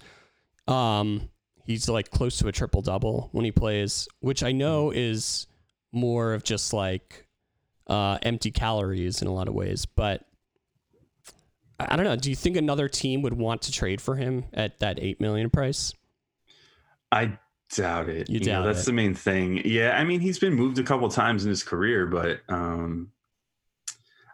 [0.69, 1.31] Um,
[1.65, 5.47] he's like close to a triple double when he plays, which I know is
[5.93, 7.27] more of just like
[7.91, 9.85] uh, empty calories in a lot of ways.
[9.85, 10.25] But
[11.79, 12.17] I don't know.
[12.17, 15.51] Do you think another team would want to trade for him at that eight million
[15.51, 15.93] price?
[17.11, 17.39] I
[17.75, 18.31] doubt it.
[18.31, 18.87] You know, doubt that's it.
[18.87, 19.63] the main thing.
[19.65, 23.11] Yeah, I mean, he's been moved a couple times in his career, but um,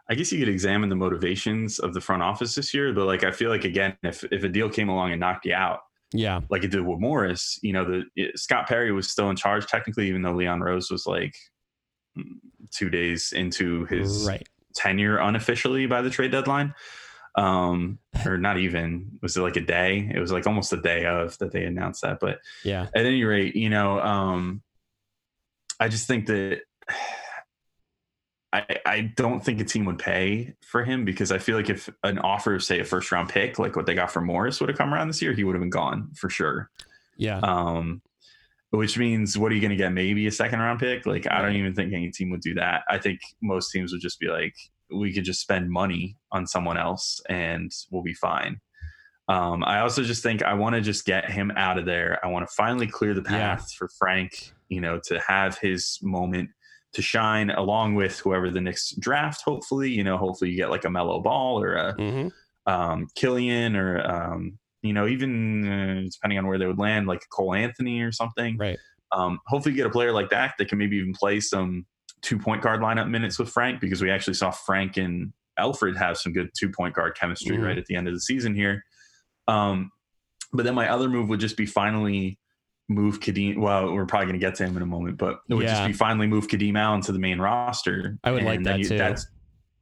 [0.07, 2.93] I guess you could examine the motivations of the front office this year.
[2.93, 5.55] But like, I feel like again, if if a deal came along and knocked you
[5.55, 5.79] out,
[6.13, 9.35] Yeah, like it did with Morris, you know, the it, Scott Perry was still in
[9.35, 11.35] charge technically, even though Leon Rose was like
[12.71, 14.47] two days into his right.
[14.75, 16.73] tenure unofficially by the trade deadline.
[17.35, 20.09] Um, or not even was it like a day?
[20.13, 22.19] It was like almost a day of that they announced that.
[22.19, 22.87] But Yeah.
[22.95, 24.63] at any rate, you know, um,
[25.79, 26.61] I just think that
[28.53, 31.89] I, I don't think a team would pay for him because I feel like if
[32.03, 34.69] an offer of say a first round pick like what they got for Morris would
[34.69, 36.69] have come around this year, he would have been gone for sure.
[37.17, 37.39] Yeah.
[37.39, 38.01] Um,
[38.71, 39.93] which means what are you going to get?
[39.93, 41.05] Maybe a second round pick?
[41.05, 42.83] Like I don't even think any team would do that.
[42.89, 44.53] I think most teams would just be like,
[44.93, 48.59] we could just spend money on someone else and we'll be fine.
[49.29, 52.17] Um, I also just think I want to just get him out of there.
[52.23, 53.55] I want to finally clear the Yeah.
[53.55, 56.49] path for Frank, you know, to have his moment
[56.93, 59.41] to shine along with whoever the next draft.
[59.41, 62.27] Hopefully, you know, hopefully you get like a Melo Ball or a hmm
[62.65, 67.21] um, Killian or um, you know even uh, depending on where they would land, like
[67.29, 68.57] Cole Anthony or something.
[68.57, 68.79] Right.
[69.11, 71.85] Um, hopefully, you get a player like that that can maybe even play some
[72.21, 76.17] two point guard lineup minutes with Frank because we actually saw Frank and Elfrid have
[76.17, 77.63] some good two point guard chemistry Mhm.
[77.65, 78.83] right at the end of the season here.
[79.47, 79.91] Um,
[80.53, 82.39] but then my other move would just be finally
[82.89, 83.57] move Kadeem.
[83.59, 85.73] Well, we're probably going to get to him in a moment, but it would Yeah.
[85.75, 88.17] just be finally move Kadeem Allen to the main roster.
[88.23, 88.97] I would like that then too.
[88.97, 89.27] That's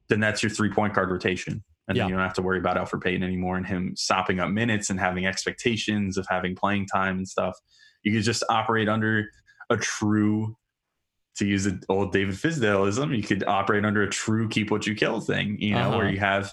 [0.07, 1.63] then that's your three point guard rotation.
[1.87, 2.03] And Yeah.
[2.03, 4.89] then you don't have to worry about Elfrid Payton anymore and him sopping up minutes
[4.89, 7.55] and having expectations of having playing time and stuff.
[8.03, 9.29] You could just operate under
[9.69, 10.57] a true,
[11.37, 14.95] to use the old David Fizdaleism, you could operate under a true keep what you
[14.95, 15.97] kill thing, you know, Uh-huh.
[15.97, 16.51] where you have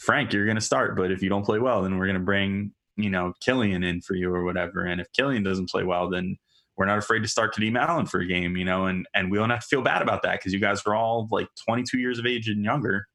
[0.00, 2.24] Frank, you're going to start, but if you don't play well, then we're going to
[2.24, 4.84] bring, you know, Killian in for you or whatever.
[4.84, 6.36] And if Killian doesn't play well, then
[6.76, 9.38] we're not afraid to start Kadeem Allen for a game, you know, and, and we
[9.38, 12.18] don't have to feel bad about that because you guys are all like 22 years
[12.18, 13.06] of age and younger,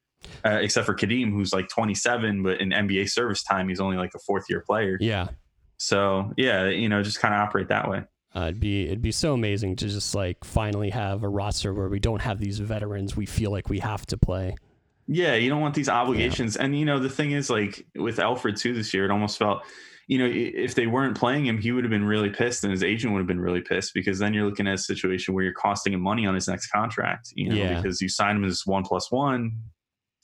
[0.45, 4.12] uh, except for Kadeem, who's like 27, but in NBA service time, he's only like
[4.15, 4.97] a fourth year player.
[4.99, 5.27] Yeah.
[5.77, 8.03] So yeah, you know, just kind of operate that way.
[8.36, 11.89] Uh, it'd be it'd be so amazing to just like finally have a roster where
[11.89, 14.55] we don't have these veterans we feel like we have to play.
[15.08, 16.55] Yeah, you don't want these obligations.
[16.55, 19.63] And you know, the thing is, like with Elfrid too this year, it almost felt,
[20.05, 22.84] you know, if they weren't playing him, he would have been really pissed, and his
[22.84, 25.53] agent would have been really pissed because then you're looking at a situation where you're
[25.53, 27.34] costing him money on his next contract.
[27.36, 27.82] You know, Yeah.
[27.82, 29.53] because you signed him as one plus one,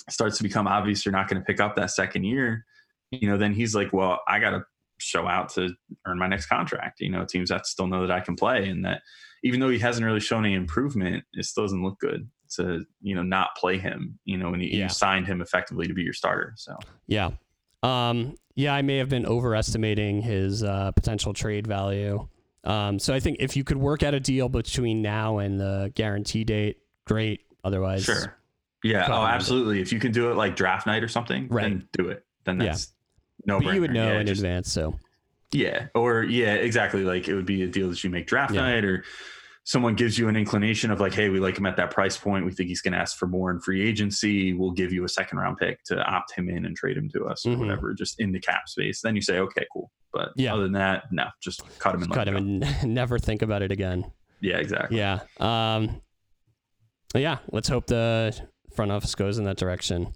[0.09, 2.65] starts to become obvious you're not going to pick up that second year.
[3.11, 4.63] You know, then he's like, well, I got to
[4.97, 5.69] show out to
[6.05, 6.99] earn my next contract.
[7.01, 9.01] You know, teams have to still know that I can play, and that
[9.43, 13.15] even though he hasn't really shown any improvement, it still doesn't look good to you
[13.15, 14.19] know not play him.
[14.25, 14.83] You know, when you, Yeah.
[14.83, 16.53] you signed him effectively to be your starter.
[16.57, 17.31] So Yeah.
[17.83, 22.27] Um, yeah, I may have been overestimating his uh, potential trade value.
[22.63, 25.91] Um, so I think if you could work out a deal between now and the
[25.93, 27.41] guarantee date, great.
[27.63, 28.35] Otherwise, sure,
[28.85, 29.81] yeah, oh, absolutely.
[29.81, 31.63] If you can do it like draft night or something, Right.
[31.63, 32.23] then do it.
[32.45, 32.65] Then Yeah.
[32.67, 32.93] that's
[33.45, 33.59] no.
[33.59, 34.71] but you would know Yeah, in just- advance.
[34.71, 34.97] So
[35.51, 37.03] Yeah, or yeah, exactly.
[37.03, 38.61] Like it would be a deal that you make draft Yeah.
[38.61, 39.03] night, or
[39.63, 42.45] someone gives you an inclination of like, hey, we like him at that price point.
[42.45, 44.53] We think he's going to ask for more in free agency.
[44.53, 47.25] We'll give you a second round pick to opt him in and trade him to
[47.25, 49.01] us or whatever, just in the cap space.
[49.01, 49.91] Then you say, okay, cool.
[50.13, 50.53] But Yeah.
[50.53, 53.63] other than that, no, just cut him and cut him him and never think about
[53.63, 54.05] it again.
[54.39, 54.97] Yeah, exactly.
[54.99, 55.21] Yeah.
[55.39, 56.01] Um,
[57.15, 57.39] yeah.
[57.51, 58.35] Let's hope the
[58.75, 60.13] front office goes in that direction.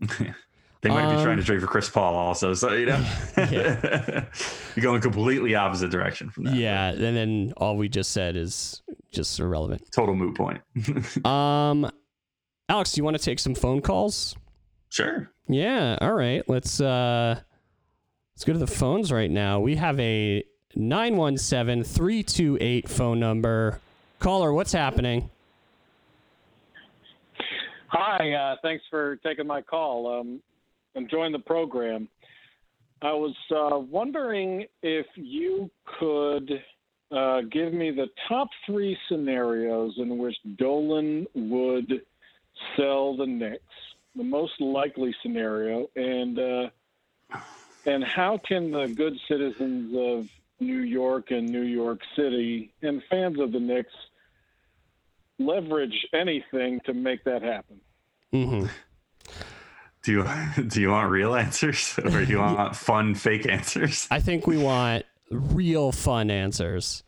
[0.82, 2.52] They might be Um, trying to trade for Chris Paul also.
[2.52, 3.02] So, you know,
[3.38, 4.26] Yeah.
[4.76, 6.56] you're going completely opposite direction from that.
[6.56, 6.90] Yeah.
[6.90, 9.80] And then all we just said is just irrelevant.
[9.92, 10.60] Total moot point.
[11.24, 11.90] Um,
[12.68, 14.36] Alex, do you want to take some phone calls?
[14.90, 15.30] sure.
[15.48, 16.46] Yeah, all right.
[16.50, 17.40] Let's uh
[18.34, 19.60] let's go to the phones right now.
[19.60, 20.44] We have a
[20.76, 23.80] 917-328 phone number.
[24.18, 25.30] Caller, what's happening?
[27.96, 30.20] Hi, uh, thanks for taking my call.
[30.20, 30.40] Um,
[30.96, 32.08] enjoying the program.
[33.00, 36.60] I was uh, wondering if you could
[37.12, 42.02] uh, give me the top three scenarios in which Dolan would
[42.76, 43.62] sell the Knicks,
[44.16, 46.68] the most likely scenario, and uh,
[47.86, 50.28] and how can the good citizens of
[50.58, 53.94] New York and New York City and fans of the Knicks
[55.38, 57.80] leverage anything to make that happen?
[58.34, 58.68] Mhm.
[60.02, 60.24] Do you
[60.68, 64.06] do you want real answers or do you want fun fake answers?
[64.10, 67.04] I think we want real fun answers.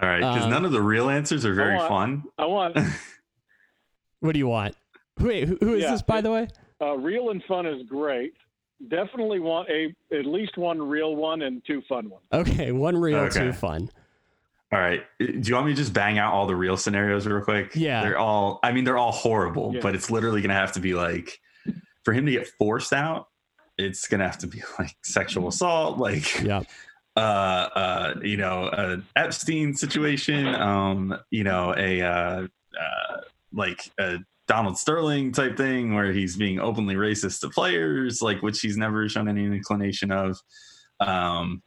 [0.00, 2.24] All right, because Um, none of the real answers are very I want- fun.
[2.38, 2.76] I want
[4.20, 4.74] What do you want?
[5.20, 5.92] Wait, who, who is Yeah.
[5.92, 6.48] this by the way?
[6.80, 8.34] uh, real and fun is great.
[8.88, 12.24] Definitely want a at least one real one and two fun ones.
[12.32, 13.40] Okay, one real, Okay.
[13.46, 13.90] two fun.
[14.70, 17.40] All right, do you want me to just bang out all the real scenarios real
[17.42, 17.74] quick?
[17.74, 18.02] Yeah.
[18.02, 18.60] they're all.
[18.62, 19.80] I mean, they're all horrible, Yeah.
[19.80, 21.40] but it's literally gonna have to be like,
[22.04, 23.28] for him to get forced out,
[23.78, 26.62] it's gonna have to be like sexual assault, like Yeah.
[27.16, 32.46] uh, uh, you know, an Epstein situation, um, you know, a uh,
[32.78, 33.20] uh,
[33.52, 38.60] like a Donald Sterling type thing where he's being openly racist to players, like which
[38.60, 40.38] he's never shown any inclination of.
[41.00, 41.62] Um,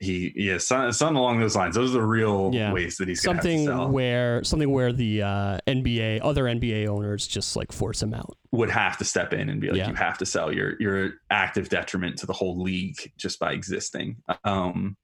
[0.00, 1.74] he yeah, something, something along those lines.
[1.74, 2.72] Those are the real Yeah.
[2.72, 3.88] ways that he's gonna have to something sell.
[3.90, 8.36] where something where the uh, NBA other NBA owners just like force him out.
[8.52, 9.88] would have to step in and be like, Yeah.
[9.90, 10.52] you have to sell.
[10.52, 14.16] You're you're active detriment to the whole league just by existing.
[14.44, 14.96] Um,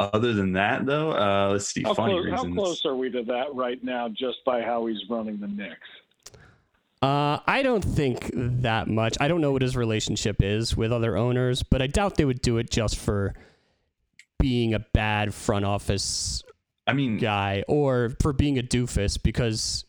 [0.00, 1.82] other than that, though, uh, let's see.
[1.82, 4.98] How, funny close, how close are we to that right now, just by how he's
[5.08, 5.76] running the Knicks?
[7.02, 9.16] Uh, I don't think that much.
[9.20, 12.42] I don't know what his relationship is with other owners, but I doubt they would
[12.42, 13.34] do it just for
[14.40, 16.42] being a bad front office
[16.86, 19.84] I mean, guy or for being a doofus because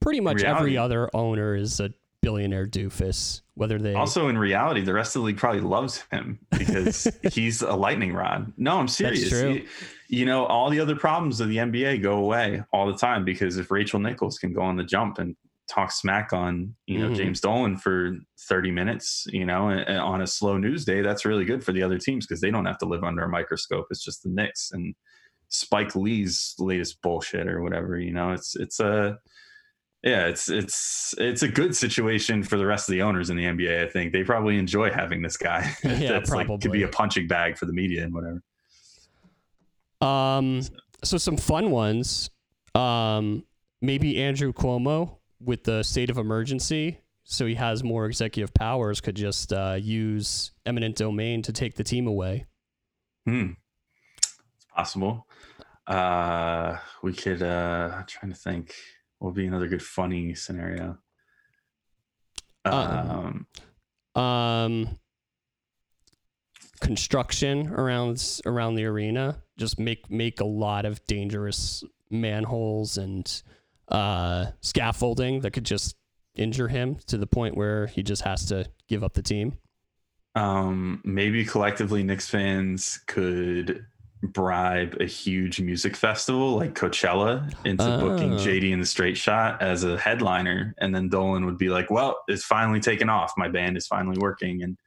[0.00, 4.94] pretty much every other owner is a billionaire doofus, whether they also in reality, the
[4.94, 8.52] rest of the league probably loves him because he's a lightning rod.
[8.56, 9.28] No, I'm serious.
[9.28, 9.52] true.
[9.52, 9.66] You,
[10.08, 13.56] you know, all the other problems of the NBA go away all the time because
[13.58, 15.36] if Rachel Nichols can go on the jump and
[15.68, 17.16] talk smack on, you know, Mhm.
[17.16, 18.16] James Dolan for
[18.48, 21.72] 30 minutes, you know, and, and on a slow news day, that's really good for
[21.72, 23.86] the other teams because they don't have to live under a microscope.
[23.90, 24.94] It's just the Knicks and
[25.48, 29.18] Spike Lee's latest bullshit or whatever, you know, it's, it's a,
[30.04, 33.44] yeah, it's it's it's a good situation for the rest of the owners in the
[33.44, 33.84] NBA.
[33.84, 35.72] I think they probably enjoy having this guy.
[35.84, 38.42] Yeah, that's like could be a punching bag for the media and whatever.
[40.00, 40.62] Um,
[41.04, 42.30] so some fun ones.
[42.74, 43.44] Um,
[43.80, 49.16] maybe Andrew Cuomo with the state of emergency, so he has more executive powers, could
[49.16, 52.46] just uh, use eminent domain to take the team away.
[53.26, 53.52] Hmm,
[54.16, 55.26] it's possible.
[55.86, 57.42] Uh, we could.
[57.42, 58.74] Uh, I'm trying to think.
[59.18, 60.98] What would be another good funny scenario?
[62.64, 63.46] Um,
[64.14, 64.98] Um, Um,
[66.80, 73.42] construction around around the arena, just make make a lot of dangerous manholes and
[73.92, 75.94] uh, scaffolding that could just
[76.34, 79.52] injure him to the point where he just has to give up the team.
[80.34, 83.84] um, maybe collectively, Knicks fans could
[84.22, 88.36] bribe a huge music festival like Coachella into booking Oh.
[88.38, 92.16] JD and the Straight Shot as a headliner, and then Dolan would be like, "Well,
[92.28, 93.32] it's finally taken off.
[93.36, 94.78] My band is finally working, and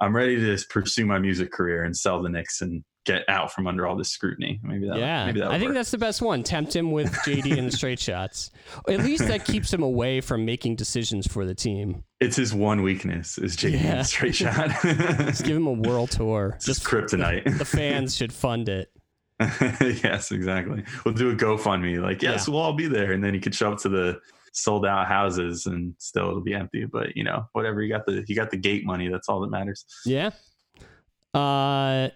[0.00, 3.66] I'm ready to pursue my music career and sell the Knicks and get out from
[3.66, 4.98] under all this scrutiny." Maybe that.
[4.98, 5.50] yeah, maybe that.
[5.50, 6.42] I think that's the best one.
[6.42, 8.50] Tempt him with JD and the straight shots.
[8.88, 12.04] At least that keeps him away from making decisions for the team.
[12.20, 13.96] it's his one weakness is JD Yeah.
[13.96, 14.70] the Straight Shot.
[14.82, 16.52] Just give him a world tour.
[16.56, 17.44] It's just kryptonite.
[17.58, 18.90] the fans should fund it.
[19.40, 20.84] yes, exactly.
[21.04, 22.00] We'll do a GoFundMe.
[22.00, 22.52] Like, yes, Yeah.
[22.54, 24.20] we'll all be there, and then you could show up to the
[24.52, 26.84] sold out houses, and still it'll be empty.
[26.84, 27.82] But you know, whatever.
[27.82, 29.08] You got the you got the gate money.
[29.08, 29.84] That's all that matters.
[30.06, 30.30] Yeah.
[31.34, 32.10] Uh,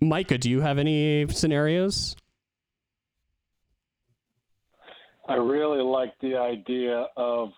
[0.00, 2.16] Micah, do you have any scenarios?
[5.28, 7.50] I really like the idea of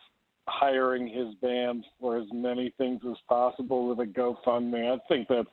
[0.49, 4.95] hiring his band for as many things as possible with a GoFundMe.
[4.95, 5.49] I think that's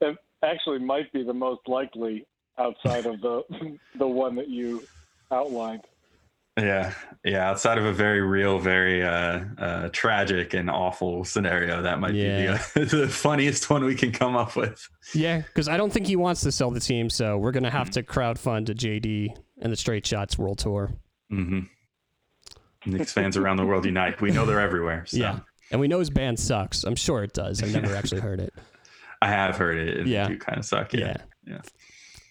[0.00, 2.26] it actually might be the most likely
[2.58, 3.42] outside of the
[3.98, 4.82] the one that you
[5.32, 5.82] outlined.
[6.58, 6.92] Yeah,
[7.24, 7.48] yeah.
[7.50, 12.58] Outside of a very real, very uh, uh, tragic and awful scenario, that might Yeah.
[12.74, 14.86] be the, the funniest one we can come up with.
[15.14, 17.90] Yeah, because I don't think he wants to sell the team, so we're gonna have
[17.90, 19.28] to crowdfund a JD
[19.62, 20.90] and the Straight Shots World Tour.
[21.32, 21.60] Mm hmm
[22.86, 24.20] Knicks fans around the world unite.
[24.22, 25.04] We know they're everywhere.
[25.06, 26.82] So Yeah, and we know his band sucks.
[26.84, 27.62] I'm sure it does.
[27.62, 28.54] I've never actually heard it.
[29.22, 30.06] I have heard it.
[30.06, 30.28] Yeah.
[30.28, 30.92] Do kind of suck.
[30.94, 31.16] Yeah.
[31.46, 31.58] Yeah.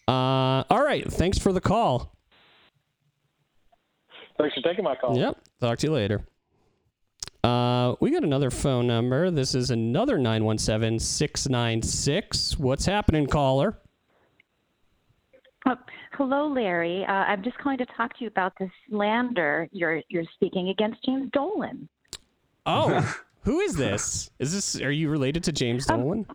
[0.07, 0.13] Yeah.
[0.13, 1.05] Uh, all right.
[1.11, 2.15] Thanks for the call.
[4.39, 5.17] Thanks for taking my call.
[5.17, 5.37] Yep.
[5.59, 6.21] Talk to you later.
[7.43, 9.31] Uh, we got another phone number.
[9.31, 12.57] This is another 917 696.
[12.57, 13.77] What's happening, caller?
[15.65, 15.75] Uh,
[16.13, 17.05] hello, Larry.
[17.05, 21.03] Uh, I'm just calling to talk to you about the slander you're you're speaking against
[21.05, 21.87] James Dolan.
[22.65, 24.31] Oh, who is this?
[24.39, 26.25] Is this, are you related to James Dolan?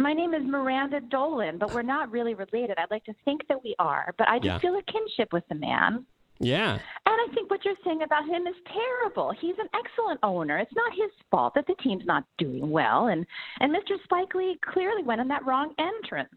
[0.00, 2.78] My name is Miranda Dolan, but we're not really related.
[2.78, 4.58] I'd like to think that we are, but I just Yeah.
[4.58, 6.06] feel a kinship with the man.
[6.40, 6.74] Yeah.
[6.74, 9.32] And I think what you're saying about him is terrible.
[9.40, 10.58] He's an excellent owner.
[10.58, 13.26] It's not his fault that the team's not doing well, and
[13.60, 14.02] and Mr.
[14.04, 16.28] Spike Lee clearly went in that wrong entrance.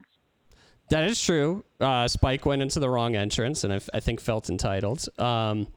[0.89, 1.63] That is true.
[1.79, 5.07] Uh, Spike went into the wrong entrance, and I, think felt entitled.
[5.17, 5.67] Um,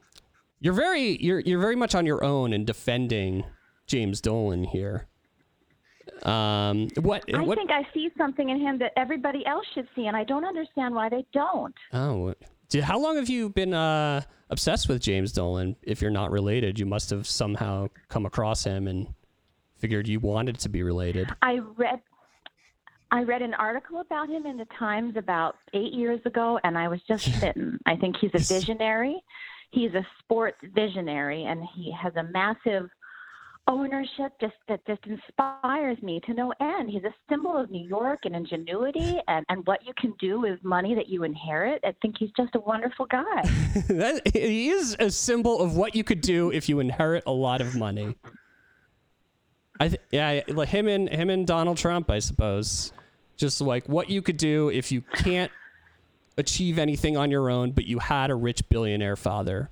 [0.58, 3.44] you're very you're you're very much on your own in defending
[3.86, 5.06] James Dolan here.
[6.24, 7.58] Um, what I what?
[7.58, 10.94] think I see something in him that everybody else should see, and I don't understand
[10.94, 11.74] why they don't.
[11.92, 12.34] oh,
[12.82, 15.76] how long have you been uh, obsessed with James Dolan?
[15.82, 19.08] If you're not related, you must have somehow come across him and
[19.78, 21.28] figured you wanted to be related.
[21.42, 22.00] I read
[23.10, 26.88] I read an article about him in the Times about eight years ago, and I
[26.88, 27.78] was just smitten.
[27.86, 29.22] I think he's a visionary.
[29.70, 32.88] he's a sports visionary and he has a massive
[33.68, 36.90] ownership just that just inspires me to no end.
[36.90, 40.62] He's a symbol of New York and ingenuity and, and what you can do with
[40.62, 41.80] money that you inherit.
[41.84, 43.42] I think he's just a wonderful guy.
[43.88, 47.60] that, he is a symbol of what you could do if you inherit a lot
[47.60, 48.16] of money.
[49.80, 52.92] I th- yeah, like him and him and Donald Trump, I suppose.
[53.36, 55.50] Just like what you could do if you can't
[56.36, 59.70] achieve anything on your own, but you had a rich billionaire father.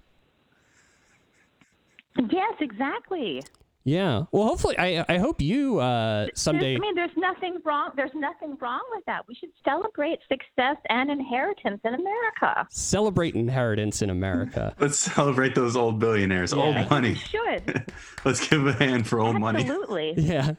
[2.16, 3.42] Yes, exactly.
[3.84, 4.24] Yeah.
[4.30, 6.74] Well, hopefully, I I hope you uh, someday.
[6.74, 7.90] There's, I mean, there's nothing wrong.
[7.96, 9.26] There's nothing wrong with that.
[9.26, 12.66] We should celebrate success and inheritance in America.
[12.70, 14.74] Celebrate inheritance in America.
[14.80, 16.62] Let's celebrate those old billionaires, Yeah.
[16.62, 17.10] old money.
[17.10, 17.92] We should.
[18.24, 19.60] Let's give a hand for old money.
[19.62, 20.14] Absolutely.
[20.16, 20.52] yeah.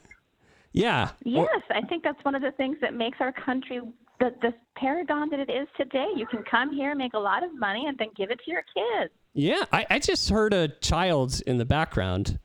[0.74, 1.12] Yeah.
[1.26, 3.80] Well, Yes, I think that's one of the things that makes our country
[4.20, 6.08] the, the paragon that it is today.
[6.16, 8.64] You can come here, make a lot of money, and then give it to your
[8.74, 9.14] kids.
[9.34, 9.64] yeah.
[9.72, 12.38] I, I just heard a child in the background.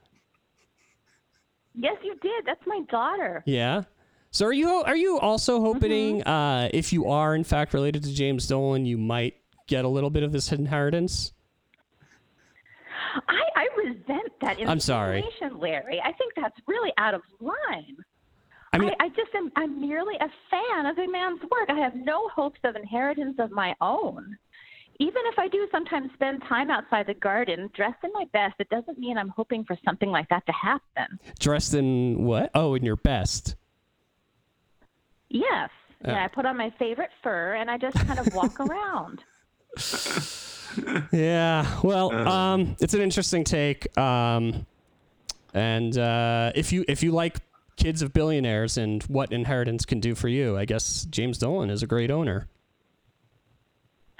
[1.79, 2.45] Yes, you did.
[2.45, 3.43] That's my daughter.
[3.47, 3.83] Yeah.
[4.31, 6.29] So are you are you also hoping Mm-hmm.
[6.29, 9.35] uh, if you are in fact related to James Dolan, you might
[9.67, 11.33] get a little bit of this inheritance?
[13.29, 15.25] I, I resent that I'm sorry.
[15.57, 16.01] Larry.
[16.05, 17.97] I think that's really out of line.
[18.73, 21.71] I mean, I, I just am I'm merely a fan of a man's work.
[21.71, 24.37] I have no hopes of inheritance of my own.
[25.01, 28.69] Even if I do sometimes spend time outside the garden dressed in my best, it
[28.69, 31.21] doesn't mean I'm hoping for something like that to happen.
[31.39, 32.51] dressed in what?
[32.55, 33.55] Oh, in your best.
[35.29, 35.71] Yes.
[36.05, 36.13] Yeah.
[36.13, 39.23] Yeah, I put on my favorite fur and I just kind of walk around.
[41.13, 41.81] Yeah.
[41.83, 43.97] Well, um, it's an interesting take.
[43.97, 44.67] Um,
[45.55, 47.39] and uh, if you if you like
[47.77, 51.83] kids of billionaires and what inheritance can do for you, I guess James Dolan is
[51.83, 52.49] a great owner.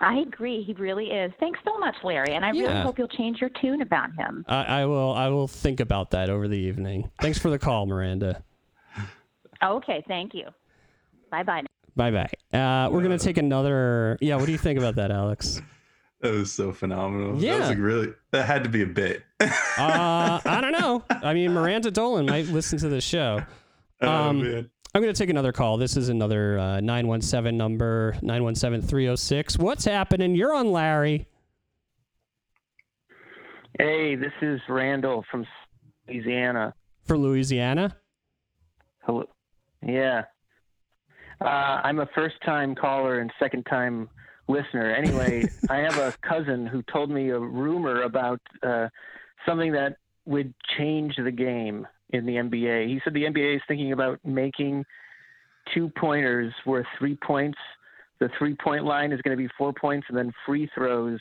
[0.01, 0.63] I agree.
[0.63, 1.33] He really is.
[1.41, 2.35] Thanks so much, Larry.
[2.35, 4.45] And I really hope you'll change your tune about him.
[4.47, 7.11] I, I will I will think about that over the evening.
[7.21, 8.43] Thanks for the call, Miranda.
[9.63, 10.45] Okay, thank you.
[11.31, 11.63] Bye bye.
[11.97, 12.57] Bye bye.
[12.59, 14.17] Uh, we're gonna take another.
[14.21, 14.37] Yeah.
[14.37, 15.61] What do you think about that, Alex?
[16.21, 17.35] That was so phenomenal.
[17.37, 17.59] That Yeah.
[17.61, 19.23] was like really that had to be a bit.
[19.41, 21.05] Uh, I don't know.
[21.11, 23.41] I mean, Miranda Dolan might listen to the show.
[24.03, 24.71] oh Um, man.
[24.95, 25.77] I'm going to take another call.
[25.77, 29.59] This is another uh, 917 number, 917 306.
[29.59, 30.35] What's happening?
[30.35, 31.27] You're on Larry.
[33.79, 35.47] Hey, this is Randall from
[36.09, 36.75] Louisiana.
[37.05, 37.97] For Louisiana.
[39.05, 39.25] Hello.
[39.87, 40.23] Yeah.
[41.41, 41.45] Uh,
[41.85, 44.09] I'm a first time caller and second time
[44.49, 44.95] listener.
[44.95, 48.89] Anyway, I have a cousin who told me a rumor about uh,
[49.47, 52.89] something that would change the game in the NBA.
[52.89, 54.85] He said the NBA is thinking about making
[55.75, 57.59] two pointers worth three points.
[58.21, 61.21] The three point line is going to be four points, and then free throws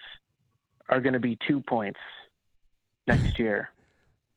[0.90, 2.00] are going to be two points
[3.06, 3.70] next year.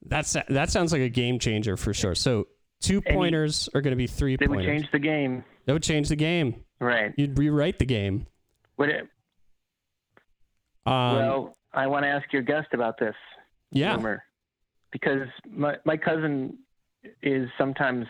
[0.05, 2.15] That's that sounds like a game changer for sure.
[2.15, 2.49] So
[2.81, 5.45] two pointers are going to be three They would change the game.
[5.67, 6.65] that would change the game.
[6.81, 7.13] Right.
[7.17, 8.27] You'd rewrite the game.
[8.79, 9.09] Would it,
[10.87, 13.15] Um, well, I want to ask your guest about this
[13.71, 13.95] yeah.
[13.95, 14.25] rumor
[14.93, 16.59] because my my cousin
[17.23, 18.07] is sometimes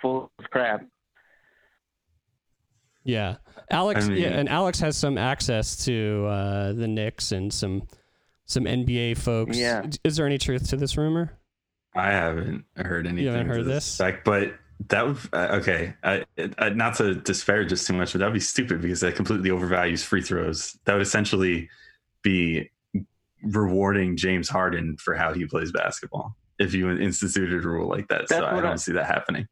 [0.00, 0.84] full of crap.
[3.04, 3.36] Yeah.
[3.70, 4.06] Alex.
[4.06, 7.82] I mean- yeah, and Alex has some access to uh, the Knicks and some
[8.46, 9.56] some NBA folks.
[9.56, 9.86] Yeah.
[10.04, 11.32] Is there any truth to this rumor?
[11.94, 13.24] I haven't heard anything.
[13.24, 14.00] You haven't heard this this?
[14.00, 14.54] effect, but
[14.88, 15.94] that would uh, okay.
[16.02, 16.24] I,
[16.58, 19.50] uh, not to disparage this too much, but that would be stupid because that completely
[19.50, 20.78] overvalues free throws.
[20.84, 21.68] That would essentially
[22.22, 22.70] be
[23.42, 28.28] rewarding James Harden for how he plays basketball if you instituted a rule like that.
[28.28, 29.46] so I don't I- see that happening.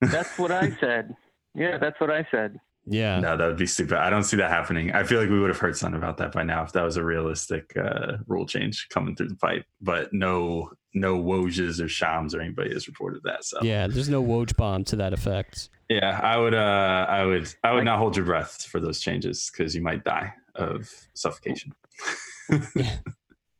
[0.00, 1.14] That's what I said.
[1.54, 2.56] Yeah, that's what I said.
[2.90, 3.20] Yeah.
[3.20, 3.98] No, that would be stupid.
[3.98, 4.92] I don't see that happening.
[4.92, 6.96] I feel like we would have heard something about that by now if that was
[6.96, 9.64] a realistic uh, rule change coming through the pipe.
[9.82, 13.44] But no, no Wojs or Shams or anybody has reported that.
[13.44, 13.88] So Yeah.
[13.88, 15.68] There's no Woj bomb to that effect.
[15.90, 16.54] Yeah, I would.
[16.54, 17.52] Uh, I would.
[17.64, 20.88] I would Like- not hold your breath for those changes because you might die of
[21.14, 21.72] suffocation.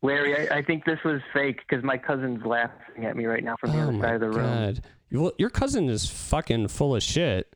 [0.02, 3.56] Larry, I, I think this was fake because my cousin's laughing at me right now
[3.58, 4.36] from the oh other my side of the room.
[4.46, 4.80] god.
[5.10, 7.52] Well, your cousin is fucking full of shit.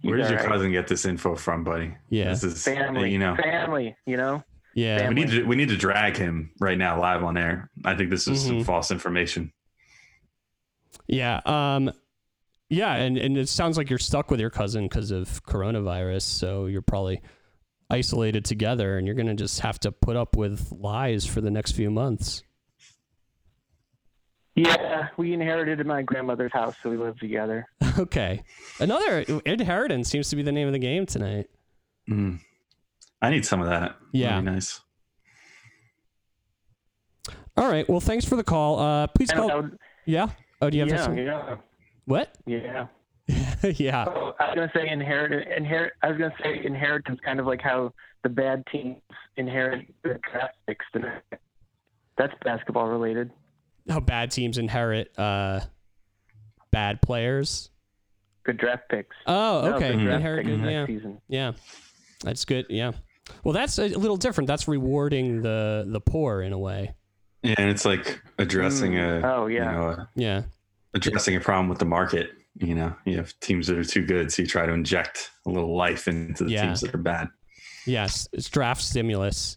[0.00, 0.52] He's Where did your all right.
[0.52, 1.94] cousin get this info from, buddy?
[2.08, 2.30] Yeah.
[2.30, 3.96] This is Family, You know, family.
[4.06, 4.44] You know.
[4.74, 5.08] Yeah.
[5.08, 7.68] we need to we need to drag him right now live on air.
[7.84, 8.64] I think this is some Mhm.
[8.64, 9.52] false information.
[11.08, 11.40] Yeah.
[11.44, 11.90] Um.
[12.70, 16.66] Yeah, and, and it sounds like you're stuck with your cousin because of coronavirus, so
[16.66, 17.22] you're probably
[17.90, 21.72] isolated together, and you're gonna just have to put up with lies for the next
[21.72, 22.42] few months.
[24.54, 27.66] Yeah, we inherited my grandmother's house, so we live together.
[27.98, 28.42] okay.
[28.80, 31.48] Another inheritance seems to be the name of the game tonight.
[32.10, 32.40] Mm.
[33.22, 33.96] I need some of that.
[34.12, 34.30] Yeah.
[34.30, 34.80] That'd be nice.
[37.56, 37.88] All right.
[37.88, 38.78] Well, thanks for the call.
[38.80, 39.62] Uh, please call.
[39.62, 40.28] would- Yeah.
[40.60, 41.16] Oh, do you have yeah, some?
[41.18, 41.56] yeah,
[42.06, 42.36] What?
[42.46, 42.86] yeah.
[43.76, 44.04] yeah.
[44.08, 45.92] Oh, I was gonna say inherit inherit.
[46.02, 48.96] I was gonna say inheritance, kind of like how the bad teams
[49.36, 50.84] inherit the draft picks.
[52.16, 53.30] That's basketball related.
[53.88, 55.60] How bad teams inherit uh,
[56.70, 57.70] bad players.
[58.44, 59.14] Good draft picks.
[59.26, 59.92] Oh, okay.
[59.92, 60.46] good draft Inherit.
[60.46, 60.86] picks next Yeah.
[60.86, 61.20] season.
[61.28, 61.52] Yeah.
[62.24, 62.66] That's good.
[62.70, 62.92] Yeah.
[63.44, 64.48] Well, that's a little different.
[64.48, 66.94] That's rewarding the the poor in a way.
[67.42, 69.22] Yeah, and it's like addressing Mm.
[69.22, 69.70] a Oh, yeah.
[69.72, 70.42] you know, a- Yeah.
[70.94, 72.30] addressing a problem with the market.
[72.60, 75.50] You know, you have teams that are too good, so you try to inject a
[75.50, 76.66] little life into the Yeah.
[76.66, 77.28] teams that are bad.
[77.86, 78.28] Yes.
[78.32, 79.56] It's draft stimulus.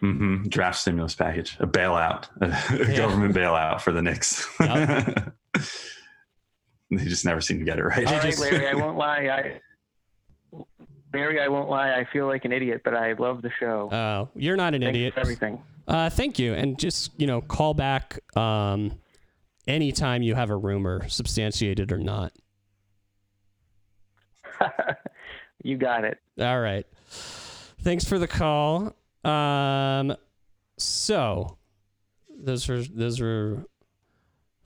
[0.00, 2.96] hmm Draft stimulus package, a bailout, a Yeah.
[2.96, 4.48] government bailout for the Knicks.
[4.60, 5.34] Yep.
[6.90, 8.06] they just never seem to get it right.
[8.06, 8.68] All right, Larry.
[8.68, 9.28] I won't lie.
[9.28, 9.60] I
[11.14, 11.92] Larry, I won't lie.
[11.92, 13.88] I feel like an idiot, but I love the show.
[13.92, 15.14] Oh, you're not an Thanks idiot.
[15.14, 15.62] for everything.
[15.86, 16.54] Uh, thank you.
[16.54, 18.98] And just, you know, call back um,
[19.66, 22.32] anytime you have a rumor, substantiated or not.
[25.62, 26.18] you got it.
[26.40, 26.86] All right.
[27.82, 28.94] Thanks for the call.
[29.24, 30.16] Um,
[30.78, 31.58] so
[32.36, 33.64] those were those were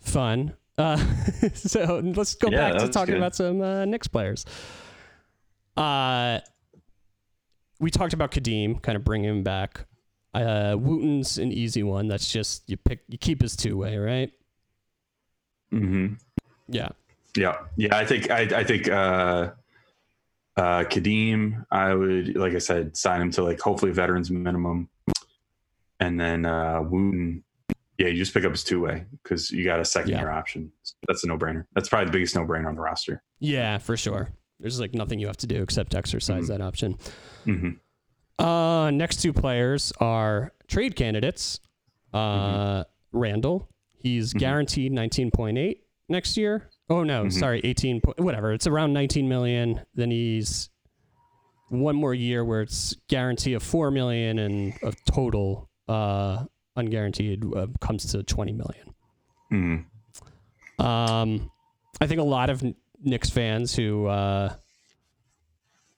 [0.01, 0.55] fun.
[0.79, 0.97] Uh,
[1.55, 3.19] so let's go Yeah, back to talking good.
[3.19, 4.45] about some uh, Knicks players.
[5.77, 6.41] Uh,
[7.81, 9.87] we talked about Kadeem, kind of bringing him back.
[10.35, 12.09] Uh, Wooten's an easy one.
[12.09, 14.31] That's just you pick, you keep his two way, right?
[15.71, 16.15] Hmm
[16.69, 16.89] Yeah.
[17.37, 17.95] Yeah, yeah.
[17.97, 19.51] I think I, I think uh,
[20.57, 21.67] uh, Kadeem.
[21.71, 24.89] I would like I said, sign him to like hopefully veterans minimum,
[26.01, 27.43] and then uh, Wooten.
[27.99, 30.21] Yeah, you just pick up his two way because you got a second Yeah.
[30.21, 30.73] year option.
[31.07, 31.67] That's a no brainer.
[31.75, 33.23] That's probably the biggest no brainer on the roster.
[33.39, 34.29] Yeah, for sure.
[34.61, 36.49] There's like nothing you have to do except exercise Mhm.
[36.49, 36.97] that option.
[37.45, 37.71] hmm
[38.39, 41.61] Uh, next two players are trade candidates.
[42.15, 42.19] Uh,
[42.85, 43.19] Mm-hmm.
[43.19, 44.39] Randle, he's Mhm.
[44.39, 45.79] guaranteed 19.8
[46.09, 46.69] next year.
[46.89, 47.33] Oh no, Mhm.
[47.33, 48.01] sorry, 18.
[48.01, 48.53] po- Whatever.
[48.53, 49.81] It's around 19 million.
[49.95, 50.71] Then he's
[51.69, 56.45] one more year where it's guarantee of four million and a total uh,
[56.77, 58.95] unguaranteed uh, comes to 20 million.
[59.51, 59.77] hmm
[60.85, 61.51] Um,
[62.01, 62.63] I think a lot of
[63.03, 64.55] Knicks fans who, uh,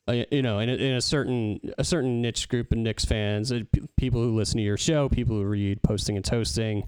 [0.07, 3.51] uh, you know, in a, in a certain a certain niche group of Knicks fans,
[3.53, 3.61] uh,
[3.97, 6.85] people who listen to your show, people who read Posting and Toasting,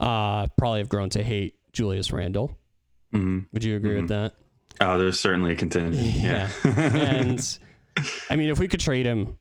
[0.00, 2.56] uh, probably have grown to hate Julius Randle.
[3.12, 4.34] hmm Would you agree with that?
[4.80, 5.94] Oh, there's certainly a contingent.
[6.16, 6.50] Yeah.
[6.64, 7.58] and
[8.30, 9.38] I mean, if we could trade him,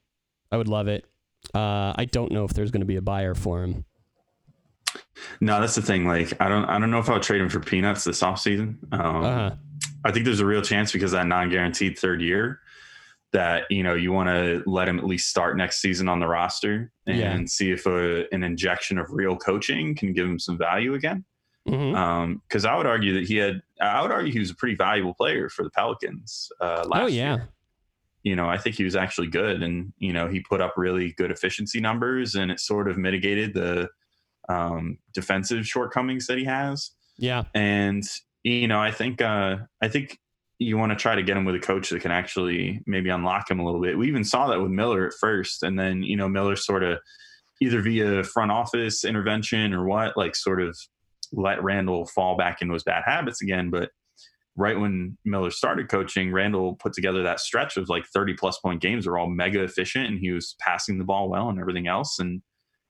[0.51, 1.05] I would love it.
[1.53, 3.85] Uh, I don't know if there's going to be a buyer for him.
[5.41, 6.07] no, that's the thing.
[6.07, 8.77] Like, I don't, I don't know if I'll trade him for peanuts this offseason.
[8.93, 9.51] Um, Uh,
[10.05, 12.59] I think there's a real chance because that non-guaranteed third year
[13.33, 16.27] that you know you want to let him at least start next season on the
[16.27, 17.43] roster and Yeah.
[17.45, 21.25] see if a, an injection of real coaching can give him some value again.
[21.65, 25.13] Because I would argue that he had, I would argue he was a pretty valuable
[25.13, 26.49] player for the Pelicans.
[26.61, 27.49] Uh, last Oh yeah, year.
[28.23, 31.13] you know, I think he was actually good, and you know, he put up really
[31.13, 33.89] good efficiency numbers, and it sort of mitigated the
[34.49, 38.03] um, defensive shortcomings that he has yeah, and
[38.43, 40.19] you know i think uh i think
[40.63, 43.49] you want to try to get him with a coach that can actually maybe unlock
[43.49, 46.15] him a little bit we even saw that with miller at first and then you
[46.15, 46.99] know miller sort of
[47.61, 50.77] either via front office intervention or what like sort of
[51.31, 53.89] let randle fall back into his bad habits again but
[54.55, 58.81] right when miller started coaching randle put together that stretch of like 30 plus point
[58.81, 62.19] games were all mega efficient and he was passing the ball well and everything else
[62.19, 62.41] and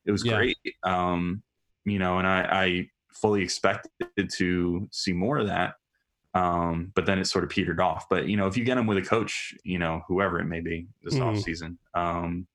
[0.06, 0.36] it was Yeah.
[0.36, 1.42] great um
[1.86, 5.76] you know and i i fully expected to see more of that.
[6.34, 8.08] Um, but then it sort of petered off.
[8.10, 10.62] But you know, if you get him with a coach, you know, whoever it may
[10.62, 11.22] be this Mhm.
[11.22, 12.48] off season, um,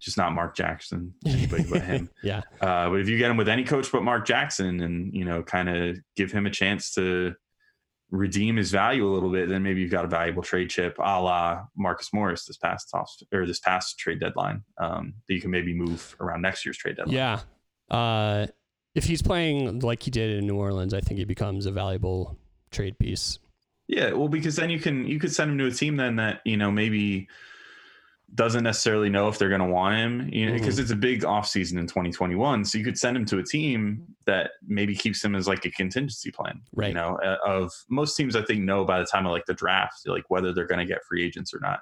[0.00, 2.10] just not Mark Jackson, anybody but him.
[2.22, 5.24] yeah, Uh, but if you get him with any coach but Mark Jackson, and you
[5.24, 7.34] know, kind of give him a chance to
[8.10, 11.20] redeem his value a little bit, then maybe you've got a valuable trade chip, a
[11.22, 15.50] la Marcus Morris this past off or this past trade deadline um, that you can
[15.50, 17.14] maybe move around next year's trade deadline.
[17.16, 17.40] Yeah.
[17.90, 18.46] Uh,
[18.94, 22.38] if he's playing like he did in New Orleans, I think he becomes a valuable
[22.74, 23.38] trade piece.
[23.86, 26.40] Yeah, well, because then you can you could send him to a team then that
[26.44, 27.28] you know maybe
[28.34, 31.22] doesn't necessarily know if they're going to want him, you know, because it's a big
[31.22, 32.64] offseason in 2021.
[32.64, 35.70] So you could send him to a team that maybe keeps him as like a
[35.70, 36.60] contingency plan.
[36.74, 36.88] Right.
[36.88, 39.54] You know, uh, of most teams I think know by the time of like the
[39.54, 41.80] draft, like whether they're going to get free agents or not.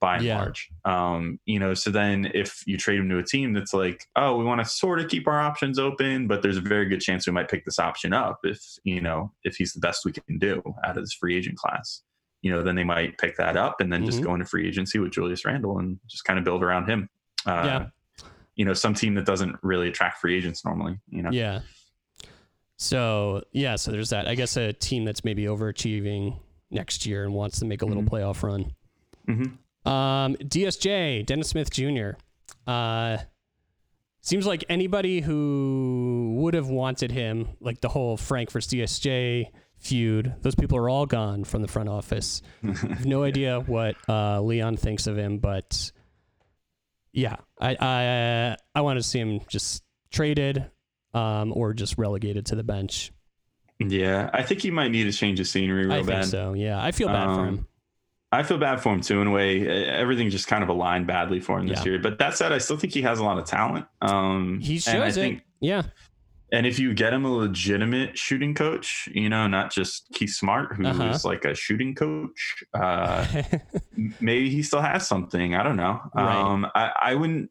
[0.00, 0.38] By and Yeah.
[0.38, 1.74] large, um, you know.
[1.74, 4.64] So then, if you trade him to a team that's like, oh, we want to
[4.64, 7.64] sort of keep our options open, but there's a very good chance we might pick
[7.66, 11.02] this option up if you know if he's the best we can do out of
[11.04, 12.02] this free agent class
[12.42, 14.24] you know, then they might pick that up and then just Mhm.
[14.24, 17.06] go into free agency with Julius Randle and just kind of build around him.
[17.44, 17.86] Uh, Yeah.
[18.54, 20.98] You know, some team that doesn't really attract free agents normally.
[21.10, 21.30] You know.
[21.32, 21.60] Yeah.
[22.78, 24.26] So yeah, so there's that.
[24.26, 26.38] I guess a team that's maybe overachieving
[26.70, 28.08] next year and wants to make a little Mhm.
[28.08, 28.74] playoff run.
[29.26, 29.44] hmm
[29.84, 32.10] Um, DSJ, Dennis Smith Jr.
[32.66, 33.18] Uh,
[34.20, 40.34] seems like anybody who would have wanted him, like the whole Frank versus DSJ feud,
[40.42, 42.42] those people are all gone from the front office.
[43.04, 45.90] No idea what uh, Leon thinks of him, but
[47.12, 50.70] yeah, I I I want to see him just traded
[51.14, 53.12] um, or just relegated to the bench.
[53.78, 56.26] Yeah, I think he might need a change of scenery real I think bad.
[56.26, 56.52] so.
[56.52, 57.66] Yeah, I feel bad for him.
[58.32, 59.66] I feel bad for him too in a way.
[59.88, 61.92] Everything just kind of aligned badly for him this Yeah.
[61.92, 61.98] year.
[62.00, 63.86] But that said, I still think he has a lot of talent.
[64.02, 65.20] Um, He and I shows it.
[65.20, 65.82] think- Yeah.
[66.52, 70.74] And if you get him a legitimate shooting coach, you know, not just Keith Smart,
[70.76, 71.18] who's Uh-huh.
[71.24, 73.24] like a shooting coach, uh,
[74.20, 75.54] maybe he still has something.
[75.54, 76.00] I don't know.
[76.14, 76.36] Right.
[76.36, 77.50] Um, I, I wouldn't,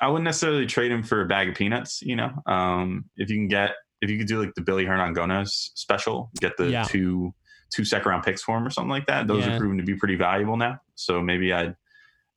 [0.00, 2.02] I wouldn't necessarily trade him for a bag of peanuts.
[2.02, 3.72] You know, um, if you can get,
[4.02, 6.84] if you could do like the Billy Hernangomez special, get the Yeah.
[6.84, 7.32] two
[7.74, 9.26] two second round picks for him or something like that.
[9.26, 9.54] Those Yeah.
[9.54, 10.80] are proven to be pretty valuable now.
[10.94, 11.74] So maybe I'd,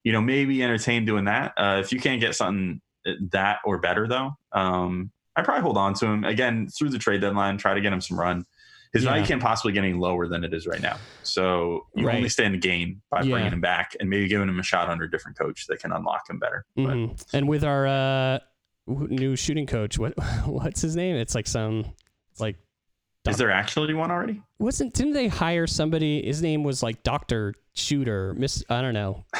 [0.03, 1.53] you know, maybe entertain doing that.
[1.57, 5.77] Uh, if you can't get something uh, that or better though, um, I probably hold
[5.77, 7.57] on to him again through the trade deadline.
[7.57, 8.45] Try to get him some run.
[8.93, 9.11] His Yeah.
[9.11, 11.01] value can't possibly get any lower than it is right now.
[11.21, 12.15] So you Right.
[12.15, 13.31] only stand to gain by Yeah.
[13.33, 15.91] bringing him back and maybe giving him a shot under a different coach that can
[15.91, 16.65] unlock him better.
[16.75, 17.23] But Mhm.
[17.33, 18.39] And with our uh,
[18.87, 20.13] new shooting coach, what
[20.47, 21.15] what's his name?
[21.17, 21.85] It's like some,
[22.31, 22.55] it's like
[23.27, 24.41] is there actually one already?
[24.59, 26.25] wasn't didn't they hire somebody?
[26.25, 28.63] His name was like Doctor Shooter, Miss.
[28.69, 29.25] I don't know.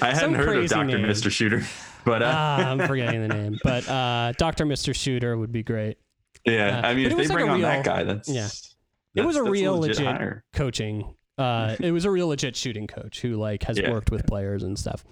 [0.00, 0.98] I hadn't heard of Doctor.
[0.98, 1.62] Mister Shooter,
[2.04, 5.98] but uh, ah, I'm forgetting the name, but uh, Doctor Mister Shooter would be great.
[6.44, 8.42] yeah, uh, I mean, if they like bring on real- that guy, that's yeah.
[8.42, 8.74] that's-
[9.14, 10.44] It was a real legit hire.
[10.52, 11.14] coaching.
[11.38, 13.90] Uh, it was a real legit shooting coach who like has Yeah.
[13.90, 15.04] worked with players and stuff.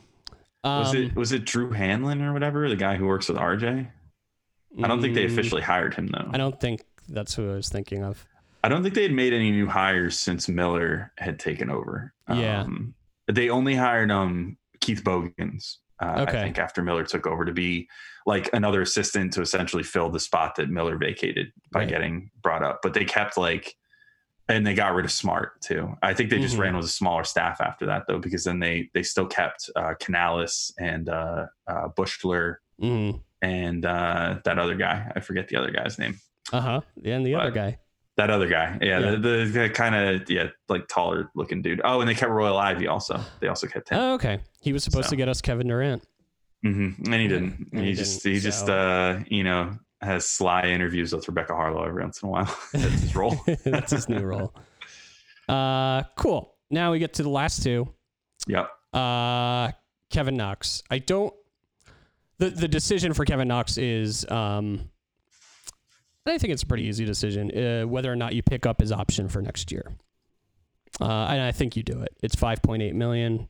[0.62, 3.90] Um, Was it was it Drew Hanlen or whatever the guy who works with RJ?
[4.82, 6.30] I don't think they mm, officially hired him though.
[6.32, 8.26] I don't think that's who I was thinking of.
[8.62, 12.12] I don't think they had made any new hires since Miller had taken over.
[12.28, 12.62] Yeah.
[12.62, 12.94] Um,
[13.26, 15.78] they only hired um Keith Bogans.
[16.00, 16.38] Uh, Okay.
[16.38, 17.88] I think after Miller took over to be
[18.26, 21.88] like another assistant to essentially fill the spot that Miller vacated by Right.
[21.88, 22.80] getting brought up.
[22.82, 23.76] But they kept like,
[24.48, 25.96] and they got rid of Smart too.
[26.02, 26.60] I think they just Mhm.
[26.60, 29.94] ran with a smaller staff after that though, because then they they still kept uh,
[30.00, 33.20] Canales and uh, uh, Bushler Mm.
[33.42, 35.12] and uh, that other guy.
[35.14, 36.18] I forget the other guy's name.
[36.52, 36.80] Uh huh.
[37.04, 37.78] And the other guy.
[38.16, 39.10] That other guy, yeah, Yeah.
[39.12, 41.80] the, the, kind of yeah, like taller looking dude.
[41.84, 43.18] Oh, and they kept Royal Ivey also.
[43.40, 44.40] They also kept him, Oh, okay.
[44.60, 45.10] He was supposed So.
[45.10, 46.02] to get us Kevin Durant.
[46.64, 47.04] Mm-hmm.
[47.10, 47.68] and he didn't.
[47.72, 51.26] And he, he just didn't, he just so- uh you know has sly interviews with
[51.28, 52.58] Rebecca Haarlow every once in a while.
[52.72, 53.36] That's his role.
[53.64, 54.54] That's his new role.
[55.48, 56.54] Uh, cool.
[56.70, 57.88] Now we get to the last two.
[58.46, 58.70] Yep.
[58.92, 59.70] Uh,
[60.10, 60.82] Kevin Knox.
[60.90, 61.32] I don't.
[62.38, 64.90] The the decision for Kevin Knox is um.
[66.26, 68.92] I think it's a pretty easy decision uh, whether or not you pick up his
[68.92, 69.84] option for next year.
[71.00, 72.14] Uh, and I think you do it.
[72.22, 73.48] It's five point eight million.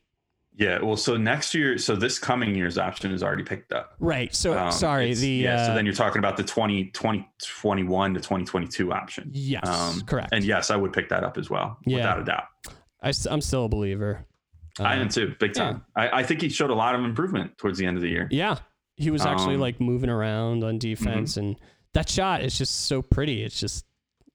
[0.54, 0.80] Yeah.
[0.82, 3.94] Well, so next year, so this coming year's option is already picked up.
[3.98, 4.34] Right.
[4.34, 5.14] So Um, sorry.
[5.14, 5.54] The yeah.
[5.62, 9.30] uh, so then you're talking about the 20, 2021 to 2022 option.
[9.32, 10.30] yes, um, correct.
[10.32, 11.96] And yes, I would pick that up as well, Yeah.
[11.98, 12.44] without a doubt.
[13.02, 14.26] I, am still a believer.
[14.78, 15.62] I Uh, am too, big yeah.
[15.62, 15.84] time.
[15.96, 18.28] I, I think he showed a lot of improvement towards the end of the year.
[18.30, 18.58] Yeah,
[18.96, 21.46] he was actually Um, like moving around on defense, Mm-hmm.
[21.46, 21.56] and
[21.94, 23.42] that shot is just so pretty.
[23.42, 23.84] It's just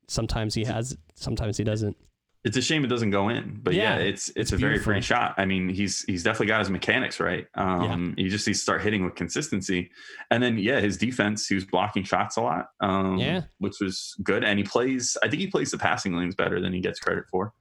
[0.07, 1.95] sometimes he has, it, sometimes he doesn't.
[2.43, 4.73] It's a shame it doesn't go in, but yeah, Yeah, it's it's, it's a very
[4.73, 4.91] beautiful.
[4.91, 5.33] pretty shot.
[5.37, 7.47] I mean, he's he's definitely got his mechanics right.
[7.55, 9.89] Um, He just needs to start hitting with consistency,
[10.29, 11.47] and then yeah, his defense.
[11.47, 13.41] He was blocking shots a lot, um, Yeah.
[13.57, 14.43] which was good.
[14.43, 15.17] And he plays.
[15.23, 17.51] I think he plays the passing lanes better than he gets credit for.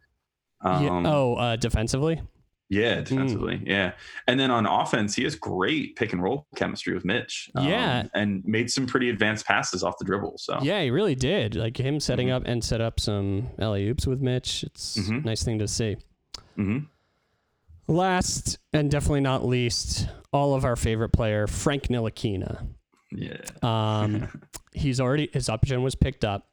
[0.60, 1.02] Um, yeah.
[1.10, 2.20] Oh, uh, defensively.
[2.70, 3.92] Yeah, defensively, yeah.
[4.26, 7.50] And then on offense, he has great pick and roll chemistry with Mitch.
[7.54, 8.04] um, Yeah.
[8.14, 10.34] and made some pretty advanced passes off the dribble.
[10.38, 11.54] So Yeah, he really did.
[11.56, 12.32] Like him setting Mhm.
[12.36, 14.64] up and set up some alley oops with Mitch.
[14.64, 15.22] It's Mhm.
[15.22, 15.96] a nice thing to see.
[16.56, 16.78] hmm
[17.86, 22.66] Last and definitely not least, all of our favorite player, Frank Ntilikina.
[23.12, 24.40] yeah, Um,
[24.72, 26.48] he's already his option was picked up.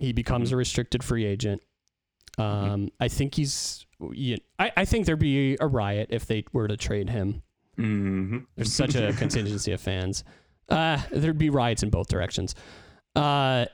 [0.00, 0.54] He becomes Mm-hmm.
[0.54, 1.62] a restricted free agent.
[2.38, 3.84] Um, I think he's.
[4.12, 7.42] Yeah, I, I think there'd be a riot if they were to trade him.
[7.76, 10.24] hmm There's such a contingency of fans.
[10.68, 12.54] Uh, there'd be riots in both directions.
[13.14, 13.66] Uh,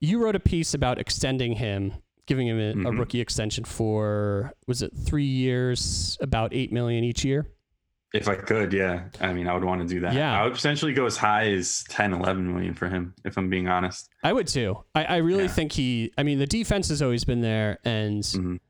[0.00, 1.92] you wrote a piece about extending him,
[2.26, 2.98] giving him a, a Mhm.
[2.98, 7.46] rookie extension for was it three years, about eight million each year.
[8.14, 9.04] If I could, yeah.
[9.20, 10.14] I mean, I would want to do that.
[10.14, 10.40] Yeah.
[10.40, 13.68] I would potentially go as high as 10, 11 million for him, if I'm being
[13.68, 14.08] honest.
[14.24, 14.82] I would too.
[14.94, 15.48] I, I really Yeah.
[15.48, 16.12] think he.
[16.16, 18.60] I mean, the defense has always been there, and Mhm.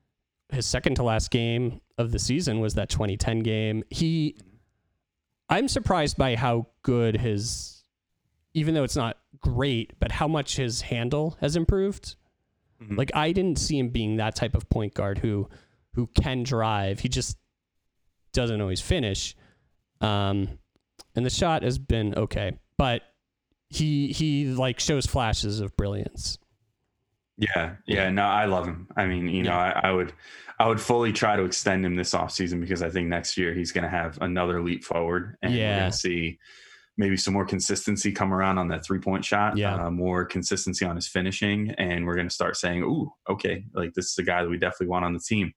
[0.51, 3.85] his second to last game of the season was that 2010 game.
[3.91, 4.37] He,
[5.49, 7.85] I'm surprised by how good his,
[8.55, 12.17] even though it's not great, but how much his handle has improved.
[12.83, 12.99] Mhm.
[12.99, 15.49] Like I didn't see him being that type of point guard who,
[15.95, 17.01] who can drive.
[17.01, 17.37] He just
[18.39, 19.35] doesn't always finish.
[20.01, 20.59] Um,
[21.17, 23.03] and the shot has been okay, but
[23.69, 26.39] he he like shows flashes of brilliance.
[27.37, 28.87] Yeah, yeah, no, I love him.
[28.97, 29.81] I mean, you know, Yeah.
[29.83, 30.13] I, I would,
[30.59, 33.71] I would fully try to extend him this offseason because I think next year he's
[33.71, 36.39] going to have another leap forward, and we're going to see
[36.97, 39.75] maybe some more consistency come around on that three point shot, Yeah.
[39.87, 43.95] uh, more consistency on his finishing, and we're going to start saying, "Ooh, okay, like
[43.95, 45.53] this is a guy that we definitely want on the team."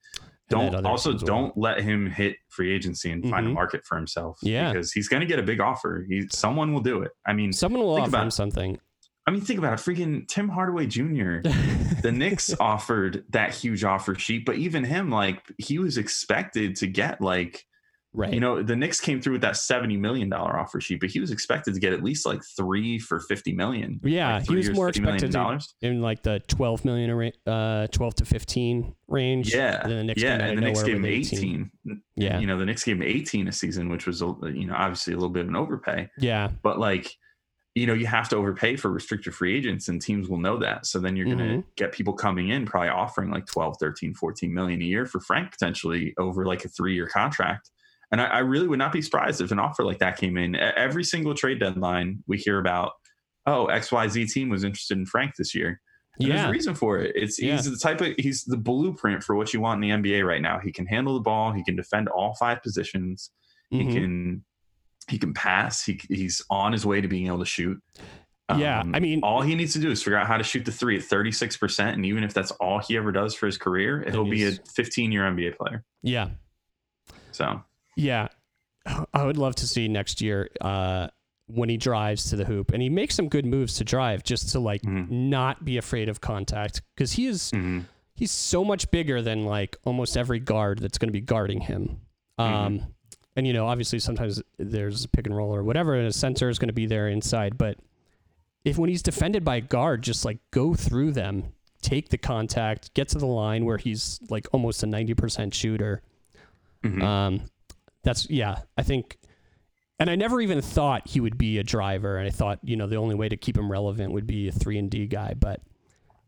[0.52, 3.56] Don't also don't let him hit free agency and find a mm-hmm.
[3.56, 4.38] market for himself.
[4.42, 4.72] Yeah.
[4.72, 6.06] because he's going to get a big offer.
[6.08, 7.12] He someone will do it.
[7.26, 8.80] I mean, Someone will Think offer about him something.
[9.28, 9.82] I mean, think about it.
[9.84, 11.42] Freaking Tim Hardaway Jr.
[12.02, 16.88] the Knicks offered that huge offer sheet, but even him, like he was expected to
[16.88, 17.66] get like
[18.14, 18.34] right.
[18.34, 21.20] you know, the Knicks came through with that seventy million dollar offer sheet, but he
[21.20, 24.00] was expected to get at least like three for fifty million.
[24.04, 25.76] Yeah, like he was years, more 50 million expected dollars.
[25.82, 29.54] in like the 12 million, uh, 12 to 15 range.
[29.54, 31.72] Yeah, And the Knicks yeah, and the Knicks gave him with eighteen.
[32.16, 32.40] Yeah.
[32.40, 35.18] you know, the Knicks gave him eighteen a season, which was you know obviously a
[35.18, 36.10] little bit of an overpay.
[36.20, 36.50] Yeah.
[36.64, 37.12] but like
[37.74, 40.86] you know you have to overpay for restricted free agents and teams will know that
[40.86, 41.60] so then you're going Mm-hmm.
[41.62, 45.22] to get people coming in probably offering like 12 13 14 million a year for
[45.22, 47.70] frank potentially over like a three year contract
[48.12, 50.56] and I, I really would not be surprised if an offer like that came in
[50.56, 52.92] every single trade deadline we hear about
[53.46, 55.82] oh xyz team was interested in frank this year
[56.20, 57.56] and there's a reason for it it's Yeah.
[57.56, 60.42] he's the type of he's the blueprint for what you want in the nba right
[60.42, 63.32] now he can handle the ball he can defend all five positions
[63.74, 63.88] Mhm.
[63.88, 64.46] he can
[65.10, 65.84] he can pass.
[65.84, 67.82] He he's on his way to being able to shoot.
[68.56, 70.64] Yeah, Um, I mean- all he needs to do is figure out how to shoot
[70.64, 73.48] the three at thirty six percent, and even if that's all he ever does for
[73.48, 75.84] his career, he'll be a fifteen year NBA player.
[76.04, 76.30] Yeah.
[77.32, 77.62] So
[77.96, 78.28] Yeah.
[79.14, 81.08] I would love to see next year uh,
[81.48, 84.50] when he drives to the hoop and he makes some good moves to drive just
[84.54, 85.10] to like Mhm.
[85.10, 87.86] not be afraid of contact because he is mhm.
[88.16, 92.00] he's so much bigger than like almost every guard that's going to be guarding him.
[92.38, 92.88] Um,
[93.36, 96.50] and you know, obviously sometimes there's a pick and roll or whatever, and a center
[96.50, 97.58] is going to be there inside.
[97.58, 97.78] But
[98.66, 102.94] if when he's defended by a guard, just like go through them, take the contact,
[102.94, 106.02] get to the line where he's like almost a ninety percent shooter.
[106.84, 107.04] Mhm.
[107.04, 107.42] Um,
[108.04, 109.18] that's yeah, I think.
[110.00, 112.88] And I never even thought he would be a driver, and I thought you know
[112.88, 115.36] the only way to keep him relevant would be a three and D guy.
[115.36, 115.62] But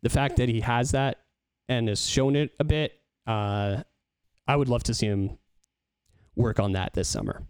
[0.04, 1.22] the fact that he has that
[1.68, 2.94] and has shown it a bit,
[3.26, 3.82] uh,
[4.48, 5.38] I would love to see him
[6.36, 7.44] work on that this summer.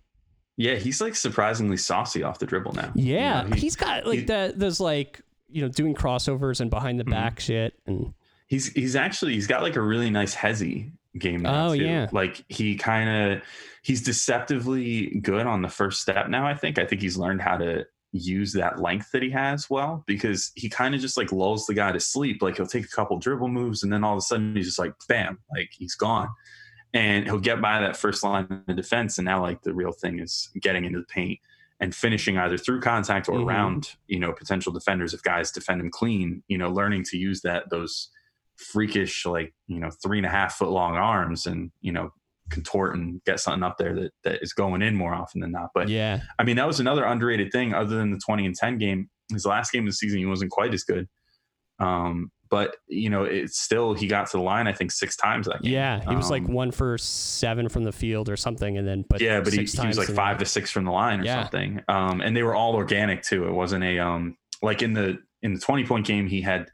[0.55, 2.91] yeah, he's like surprisingly saucy off the dribble now.
[2.95, 5.19] You Yeah, know, he- he's got like he- the those like
[5.49, 7.11] you know doing crossovers and behind the Mhm.
[7.11, 8.13] back shit, and
[8.47, 11.83] he's he's actually he's got like a really nice hezzy game Oh, too.
[11.83, 12.09] yeah.
[12.11, 13.41] like he kind of
[13.83, 17.57] he's deceptively good on the first step now i think i think he's learned how
[17.57, 21.65] to use that length that he has well because he kind of just like lulls
[21.65, 24.17] the guy to sleep like he'll take a couple dribble moves and then all of
[24.17, 26.29] a sudden he's just like bam like he's gone
[26.93, 30.19] and he'll get by that first line of defense and now like the real thing
[30.19, 31.39] is getting into the paint
[31.79, 33.45] and finishing either through contact or Mhm.
[33.47, 37.41] around you know potential defenders if guys defend him clean you know learning to use
[37.41, 38.09] that those
[38.63, 42.09] freakish like you know three and a half foot long arms and you know
[42.49, 45.69] contort and get something up there that, that is going in more often than not
[45.73, 48.77] but yeah, i mean that was another underrated thing other than the 20 and 10
[48.77, 51.07] game his last game of the season he wasn't quite as good
[51.79, 55.47] um but you know it's still he got to the line i think six times
[55.47, 58.77] that game yeah, he was like Um, one for seven from the field or something,
[58.77, 61.21] and then but yeah, but he, he was like five to six from the line
[61.21, 61.41] or Yeah.
[61.43, 61.81] something.
[61.87, 63.47] Um, and they were all organic too.
[63.47, 66.67] It wasn't a um like in the in the twenty point game he had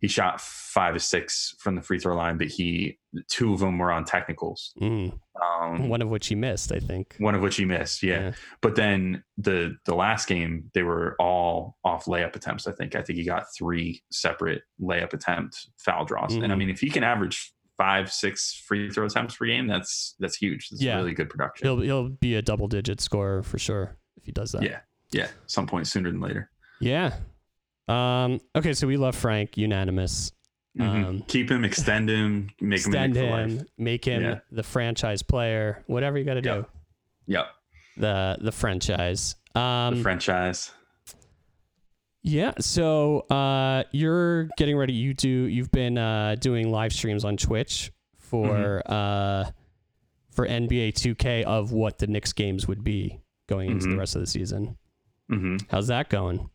[0.00, 2.98] he shot five to six from the free throw line, but he
[3.28, 4.72] two of them were on technicals.
[4.80, 7.16] Mm, Um, one of which he missed, I think.
[7.18, 8.20] one of which he missed, yeah.
[8.20, 8.32] Yeah.
[8.60, 12.66] But then the the last game they were all off layup attempts.
[12.66, 16.34] I think I think he got three separate layup attempt foul draws.
[16.34, 16.58] And I Mhm.
[16.58, 20.68] mean, if he can average five six free throw attempts per game, that's that's huge.
[20.70, 20.96] That's Yeah.
[20.96, 21.66] really good production.
[21.66, 24.62] He'll he'll be a double digit scorer for sure if he does that.
[24.62, 24.80] Yeah.
[25.12, 25.28] Yeah.
[25.46, 26.50] Some point sooner than later.
[26.80, 27.14] Yeah.
[27.90, 30.32] Um, okay, so we love Frank, unanimous.
[30.78, 31.04] Mhm.
[31.04, 33.66] Um, Keep him, extend him, make Extend him him, life.
[33.76, 34.38] make him Yeah.
[34.52, 36.64] the franchise player, whatever you got to do.
[37.26, 37.46] Yep.
[37.96, 39.34] The the franchise.
[39.56, 40.70] Um, The franchise.
[42.22, 42.52] yeah.
[42.60, 44.92] So uh, you're getting ready.
[44.92, 45.28] You do.
[45.28, 48.92] You've been uh, doing live streams on Twitch for Mm-hmm.
[48.92, 49.50] uh,
[50.30, 53.98] for NBA 2K of what the Knicks games would be going into the Mhm.
[53.98, 54.78] rest of the season.
[55.28, 56.48] hmm How's that going?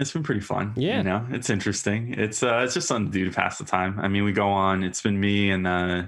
[0.00, 0.72] It's been pretty fun.
[0.76, 0.98] Yeah.
[0.98, 2.14] You know, it's interesting.
[2.18, 4.00] It's uh it's just something to do to pass the time.
[4.00, 6.02] I mean, we go on, it's been me and uh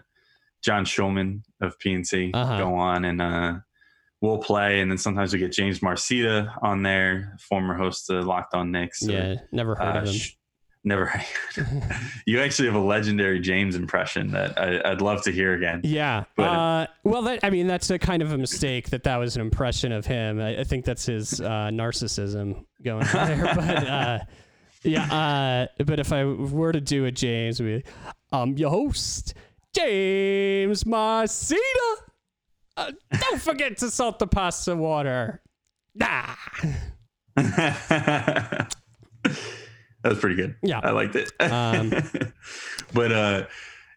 [0.65, 2.59] John Schulman of PNC Uh-huh.
[2.59, 3.55] go on and uh
[4.21, 8.55] we'll play and then sometimes we get James Marcita on there, former host of Locked
[8.55, 9.07] On Knicks.
[9.07, 10.15] or, yeah, never heard uh, of him.
[10.15, 10.33] sh-
[10.85, 11.13] never
[12.27, 15.81] you actually have a legendary James impression that I, I'd love to hear again.
[15.85, 16.25] Yeah.
[16.37, 19.37] But- uh, well, that, I mean, that's a kind of a mistake that that was
[19.37, 20.41] an impression of him.
[20.41, 23.45] I, I think that's his uh, narcissism going on there.
[23.55, 24.19] but uh,
[24.83, 25.69] yeah.
[25.79, 27.91] Uh, but if I were to do a James, would be,
[28.33, 29.35] I'm your host,
[29.75, 31.59] James Marcita.
[32.77, 35.43] Uh, don't forget to salt the pasta water.
[36.01, 36.39] Ah.
[40.03, 40.57] that was pretty good.
[40.63, 40.81] Yeah.
[40.83, 41.31] I liked it.
[41.41, 41.91] Um,
[42.95, 43.47] but uh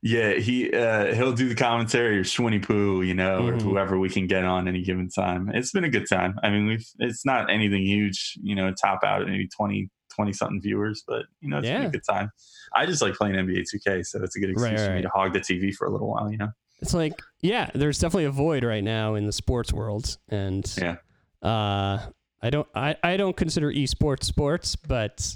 [0.01, 3.59] yeah, he uh he'll do the commentary or Schwinny Poo, you know, Mhm.
[3.59, 5.49] or whoever we can get on any given time.
[5.53, 6.39] It's been a good time.
[6.43, 10.31] I mean, we've it's not anything huge, you know, top out at maybe 20 20
[10.33, 12.29] something viewers, but you know, it's been a good time.
[12.73, 14.95] I just like playing NBA 2K, so it's a good excuse Right, for right.
[14.97, 16.49] me to hog the TV for a little while, you know.
[16.81, 20.95] It's like, yeah, there's definitely a void right now in the sports world, and Yeah.
[21.41, 21.99] uh,
[22.41, 25.35] I don't, I, I don't consider esports sports, but,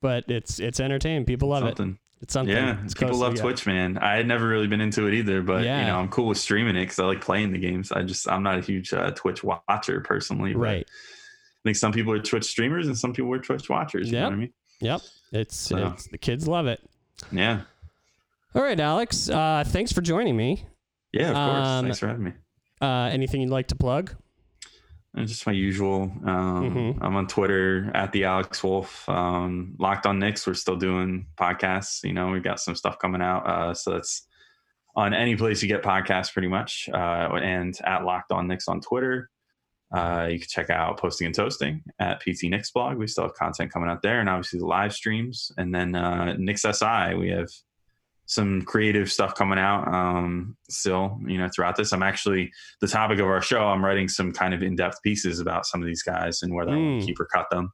[0.00, 1.24] but it's it's entertaining.
[1.24, 1.78] People love it.
[2.20, 2.54] It's something.
[2.54, 3.36] Yeah, It's people love.
[3.36, 3.96] Twitch, man.
[3.98, 5.80] I had never really been into it either, but Yeah.
[5.82, 7.92] you know, I'm cool with streaming it because I like playing the games.
[7.92, 10.54] I just I'm not a huge uh, Twitch watcher personally.
[10.56, 10.84] Right.
[10.88, 14.08] I think some people are Twitch streamers and some people are Twitch watchers.
[14.08, 14.26] You know Yep.
[14.30, 14.52] what I mean?
[14.80, 15.00] Yep.
[15.32, 15.88] It's, So.
[15.88, 16.80] it's the kids love it.
[17.30, 17.60] Yeah.
[18.54, 19.28] All right, Alex.
[19.28, 20.64] Uh, thanks for joining me.
[21.12, 21.66] Yeah, of course.
[21.68, 22.32] Um, Thanks for having me.
[22.80, 24.14] Uh, anything you'd like to plug?
[25.14, 26.02] And just my usual.
[26.24, 26.98] Um, Mhm.
[27.00, 29.08] I'm on Twitter at the Alex Wolf.
[29.08, 30.46] Um, Locked on Knicks.
[30.46, 32.04] We're still doing podcasts.
[32.04, 33.46] You know, we've got some stuff coming out.
[33.46, 34.26] Uh, so that's
[34.94, 36.88] on any place you get podcasts, pretty much.
[36.92, 39.30] Uh, and at Locked on Knicks on Twitter.
[39.90, 42.98] Uh, you can check out Posting and Toasting at PT Knicks blog.
[42.98, 45.50] We still have content coming out there, and obviously the live streams.
[45.56, 47.48] And then uh, Knicks SI, we have
[48.28, 51.18] some creative stuff coming out um, still.
[51.26, 52.52] You know, throughout this, I'm actually
[52.82, 53.62] the topic of our show.
[53.66, 56.74] I'm writing some kind of in-depth pieces about some of these guys and whether I
[56.74, 57.00] Mm.
[57.00, 57.72] to keep or cut them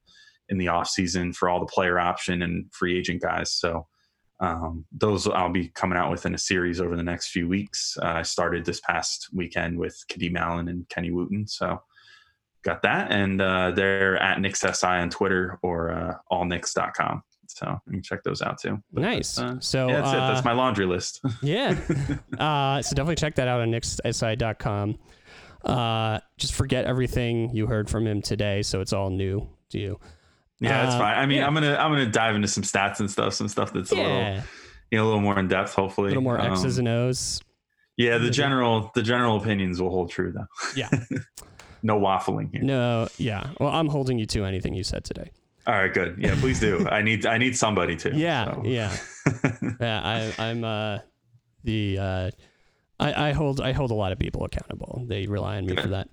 [0.49, 3.53] in the off season for all the player option and free agent guys.
[3.53, 3.89] So
[4.41, 7.97] um, those I'll be coming out with in a series over the next few weeks.
[8.01, 11.47] Uh, I started this past weekend with Kadeem Allen and Kenny Wooten.
[11.49, 11.81] So
[12.63, 13.11] got that.
[13.11, 17.23] And uh, they're at KnicksSI on Twitter or uh, allnix.com.
[17.55, 18.83] So you can check those out too.
[18.93, 19.39] But Nice.
[19.39, 20.19] uh, so yeah, that's it.
[20.19, 21.21] uh, That's my laundry list.
[21.43, 21.77] Yeah.
[22.39, 24.99] uh, so definitely check that out on nixsi.com.
[25.65, 29.99] Uh, just forget everything you heard from him today, so it's all new to you.
[30.61, 31.17] yeah, that's Uh, fine.
[31.19, 31.47] I mean, yeah.
[31.47, 34.41] I'm gonna I'm gonna dive into some stats and stuff, some stuff that's a little
[34.91, 36.09] you know, a little more in depth, hopefully.
[36.09, 37.41] a little more X's Um, and O's.
[37.97, 40.47] yeah, the general the general opinions will hold true though.
[40.77, 40.91] Yeah.
[41.83, 42.63] no waffling here.
[42.63, 43.51] No, yeah.
[43.61, 45.31] Well, I'm holding you to anything you said today.
[45.67, 46.17] All right, good.
[46.19, 46.87] Yeah, please do.
[46.89, 48.15] I need I need somebody to.
[48.15, 48.63] Yeah, so.
[48.65, 48.97] yeah,
[49.81, 50.01] yeah.
[50.05, 50.99] I, I'm uh,
[51.63, 52.31] the uh,
[53.01, 55.05] I, I hold I hold a lot of people accountable.
[55.07, 56.09] They rely on me for that.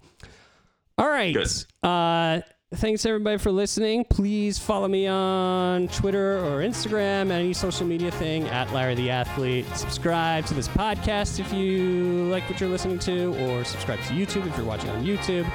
[0.98, 1.34] All right.
[1.34, 1.50] Good.
[1.84, 2.42] Uh,
[2.76, 4.06] thanks everybody for listening.
[4.06, 9.66] Please follow me on Twitter or Instagram, any social media thing at Larry the Athlete.
[9.76, 14.48] Subscribe to this podcast if you like what you're listening to, or subscribe to YouTube
[14.48, 15.50] if you're watching on YouTube.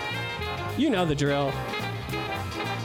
[0.76, 1.52] You know the drill.